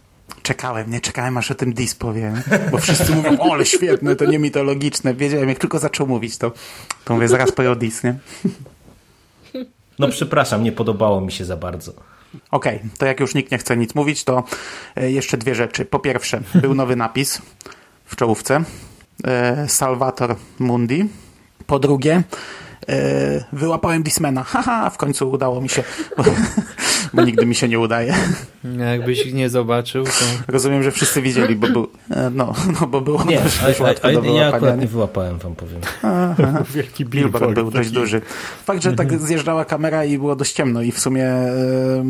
[0.43, 4.25] Czekałem, nie czekałem aż o tym Dis powiem, bo wszyscy mówią, o ale świetne, to
[4.25, 5.13] nie mitologiczne.
[5.13, 6.51] Wiedziałem, jak tylko zaczął mówić, to,
[7.05, 8.15] to mówię, zaraz pojął Dis, nie?
[10.01, 11.91] No przepraszam, nie podobało mi się za bardzo.
[12.51, 14.43] Okej, okay, to jak już nikt nie chce nic mówić, to
[14.95, 15.85] e, jeszcze dwie rzeczy.
[15.85, 17.41] Po pierwsze, był nowy napis
[18.05, 18.63] w czołówce.
[19.23, 21.09] E, Salvator Mundi.
[21.67, 22.23] Po drugie,
[22.89, 24.43] e, wyłapałem Dismana.
[24.53, 25.83] Haha, w końcu udało mi się,
[27.13, 28.13] bo, nigdy mi się nie udaje.
[28.77, 30.11] Jakbyś nie zobaczył, to...
[30.47, 31.87] Rozumiem, że wszyscy widzieli, bo był,
[32.31, 35.81] no, no bo było nie, dość a, a, a, Ja akurat nie wyłapałem, wam powiem.
[36.03, 38.21] Aha, Wielki billboard był dość duży.
[38.65, 42.03] Fakt, że tak zjeżdżała kamera i było dość ciemno i w sumie e,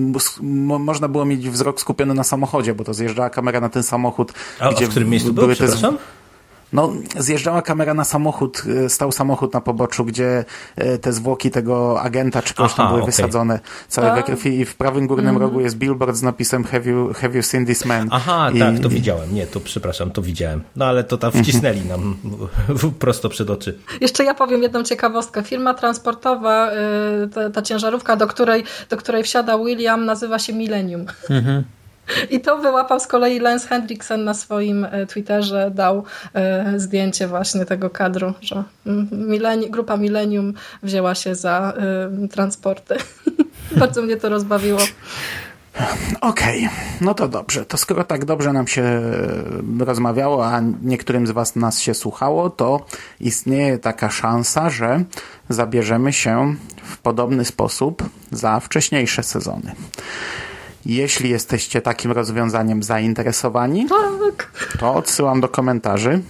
[0.79, 4.33] można było mieć wzrok skupiony na samochodzie, bo to zjeżdżała kamera na ten samochód.
[4.59, 5.91] A, gdzie a w którym miejscu były był, te...
[6.73, 10.45] No, zjeżdżała kamera na samochód, e, stał samochód na poboczu, gdzie
[10.75, 13.11] e, te zwłoki tego agenta czy kogoś tam były okay.
[13.11, 15.41] wysadzone całe we krwi i w prawym górnym mm.
[15.41, 18.07] rogu jest billboard z napisem have you, have you seen this man?
[18.11, 18.59] Aha, I...
[18.59, 19.33] tak, to widziałem.
[19.33, 20.61] Nie, to przepraszam, to widziałem.
[20.75, 22.17] No ale to tam wcisnęli nam
[22.99, 23.77] prosto przed oczy.
[24.01, 25.43] Jeszcze ja powiem jedną ciekawostkę.
[25.43, 31.05] Firma transportowa, y, ta, ta ciężarówka, do której, do której wsiada William, nazywa się Millennium.
[31.29, 31.63] Mhm.
[32.29, 36.03] I to wyłapał z kolei Lance Hendrickson na swoim e, Twitterze, dał
[36.33, 38.63] e, zdjęcie właśnie tego kadru, że
[39.69, 40.53] grupa Millennium
[40.83, 41.73] wzięła się za
[42.23, 42.95] e, transporty.
[43.77, 44.79] Bardzo mnie to rozbawiło.
[46.21, 46.77] Okej, okay.
[47.01, 47.65] no to dobrze.
[47.65, 49.01] To skoro tak dobrze nam się
[49.79, 52.85] rozmawiało, a niektórym z Was nas się słuchało, to
[53.19, 55.03] istnieje taka szansa, że
[55.49, 59.75] zabierzemy się w podobny sposób za wcześniejsze sezony.
[60.85, 64.51] Jeśli jesteście takim rozwiązaniem zainteresowani, tak.
[64.79, 66.21] to odsyłam do komentarzy.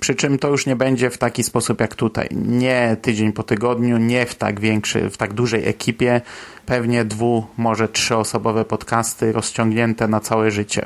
[0.00, 2.28] Przy czym to już nie będzie w taki sposób jak tutaj.
[2.32, 6.20] Nie tydzień po tygodniu, nie w tak większy, w tak dużej ekipie.
[6.66, 10.84] Pewnie dwu, może trzyosobowe podcasty rozciągnięte na całe życie.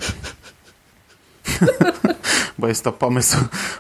[2.59, 3.37] bo jest to pomysł,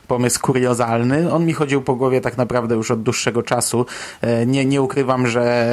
[0.08, 1.32] pomysł kuriozalny.
[1.32, 3.86] On mi chodził po głowie tak naprawdę już od dłuższego czasu.
[4.20, 5.66] E, nie, nie ukrywam, że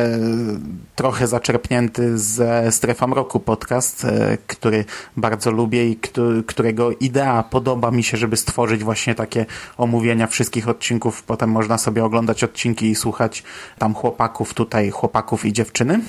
[0.96, 4.86] trochę zaczerpnięty ze Strefa Mroku podcast, e, który
[5.18, 6.00] bardzo lubię i
[6.48, 9.46] którego idea podoba mi się, żeby stworzyć właśnie takie
[9.78, 11.24] omówienia wszystkich odcinków.
[11.24, 13.44] Potem można sobie oglądać odcinki i słuchać
[13.80, 16.00] tam chłopaków, tutaj chłopaków i dziewczyny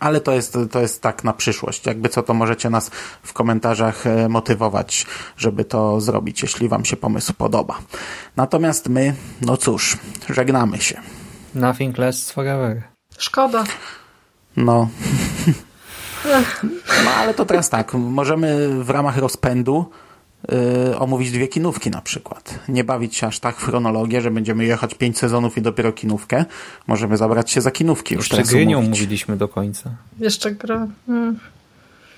[0.00, 1.86] ale to jest, to jest tak na przyszłość.
[1.86, 2.90] Jakby co, to możecie nas
[3.22, 7.78] w komentarzach e, motywować, żeby to zrobić, jeśli Wam się pomysł podoba.
[8.36, 11.00] Natomiast my, no cóż, żegnamy się.
[11.54, 12.82] Nothing lasts forever.
[13.18, 13.64] Szkoda.
[14.56, 14.88] No.
[17.04, 19.90] No ale to teraz tak, możemy w ramach rozpędu
[20.48, 22.58] yy, omówić dwie kinówki na przykład.
[22.68, 26.44] Nie bawić się aż tak w chronologię, że będziemy jechać pięć sezonów i dopiero kinówkę.
[26.86, 28.14] Możemy zabrać się za kinówki.
[28.14, 29.90] Jeszcze gry nie omówiliśmy do końca.
[30.18, 30.86] Jeszcze gra.
[31.06, 31.38] Hmm.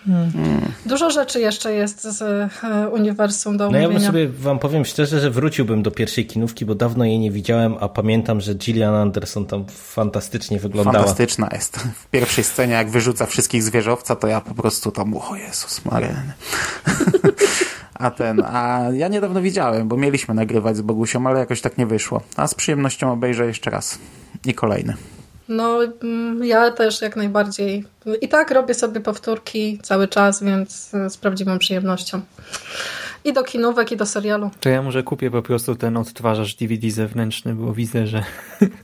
[0.07, 0.73] Hmm.
[0.87, 3.89] Dużo rzeczy jeszcze jest z e, uniwersum do omówienia.
[3.89, 7.19] No ja bym sobie wam powiem szczerze, że wróciłbym do pierwszej kinówki, bo dawno jej
[7.19, 10.99] nie widziałem, a pamiętam, że Gillian Anderson tam fantastycznie wyglądała.
[10.99, 11.77] Fantastyczna jest.
[11.77, 15.85] W pierwszej scenie, jak wyrzuca wszystkich z wieżowca, to ja po prostu tam, o Jezus
[15.85, 16.15] Maria.
[17.99, 21.87] A ten, a ja niedawno widziałem, bo mieliśmy nagrywać z Bogusią, ale jakoś tak nie
[21.87, 22.23] wyszło.
[22.37, 23.99] A z przyjemnością obejrzę jeszcze raz.
[24.47, 24.95] I kolejny.
[25.49, 27.85] No, mm, ja też jak najbardziej.
[28.21, 32.21] I tak robię sobie powtórki cały czas, więc z prawdziwą przyjemnością.
[33.25, 34.51] I do kinówek, i do serialu.
[34.61, 38.25] To ja może kupię po prostu ten odtwarzacz DVD zewnętrzny, bo widzę, że.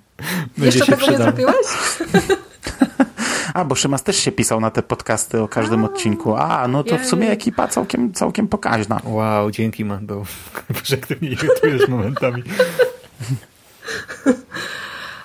[0.58, 1.54] Jeszcze tego nie zrobiłeś?
[3.54, 6.36] A, bo Szymas też się pisał na te podcasty o każdym A, odcinku.
[6.36, 9.00] A, no to w sumie ekipa całkiem, całkiem pokaźna.
[9.04, 10.24] Wow, dzięki Mando.
[10.74, 12.42] Boże, jak ty mnie irytujesz momentami.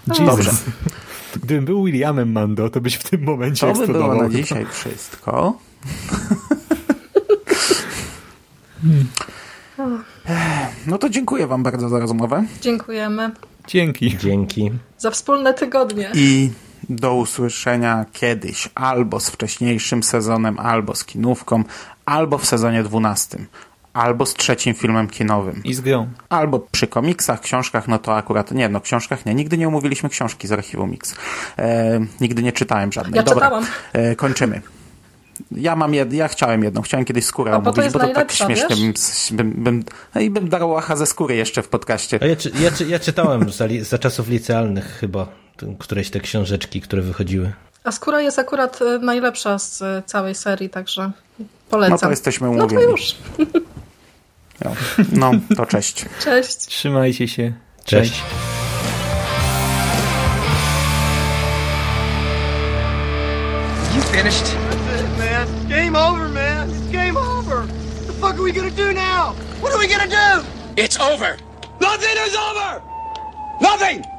[0.08, 0.26] Jesus.
[0.26, 0.52] Dobrze.
[1.36, 5.54] Gdybym był Williamem Mando, to byś w tym momencie To by było na dzisiaj wszystko.
[10.88, 12.46] No to dziękuję wam bardzo za rozmowę.
[12.62, 13.32] Dziękujemy.
[13.68, 14.18] Dzięki.
[14.18, 14.72] Dzięki.
[14.98, 16.12] Za wspólne tygodnie.
[16.14, 16.50] I
[16.90, 21.64] do usłyszenia kiedyś, albo z wcześniejszym sezonem, albo z kinówką,
[22.06, 23.46] albo w sezonie dwunastym,
[23.94, 25.62] albo z trzecim filmem kinowym.
[25.64, 26.08] I z grą.
[26.30, 30.48] Albo przy komiksach, książkach, no to akurat, nie, no książkach nie, nigdy nie omówiliśmy książki
[30.48, 31.16] z archiwum Mix.
[31.58, 33.16] E, nigdy nie czytałem żadnej.
[33.16, 33.66] Ja Dobra, czytałam.
[33.94, 34.62] E, kończymy.
[35.52, 38.32] Ja mam jed, ja chciałem jedną, chciałem kiedyś skórę omówić, bo to, bo to tak
[38.32, 38.94] śmiesznie bym,
[39.32, 39.84] bym, bym,
[40.16, 42.20] no i bym darł łacha ze skóry jeszcze w podcaście.
[42.22, 45.28] A ja, ja, ja czytałem za, za czasów licealnych chyba
[45.80, 47.52] któreś te książeczki, które wychodziły.
[47.84, 51.12] A skóra jest akurat e, najlepsza z e, całej serii, także
[51.70, 51.92] polecam.
[51.92, 52.74] No to jesteśmy umówieni.
[52.74, 53.16] No to już.
[55.12, 56.06] No, no to cześć.
[56.26, 56.58] Cześć.
[56.58, 57.54] Trzymajcie się.
[57.86, 58.12] Cześć.
[58.12, 58.24] cześć.
[63.96, 64.46] You finished?
[64.46, 65.70] That's it, man.
[65.70, 66.70] Game over, man.
[66.70, 67.58] It's game over.
[67.58, 69.34] What the fuck are we gonna do now?
[69.62, 70.46] What are we gonna do?
[70.76, 71.38] It's over.
[71.80, 72.82] Nothing is over.
[73.62, 74.19] Nothing.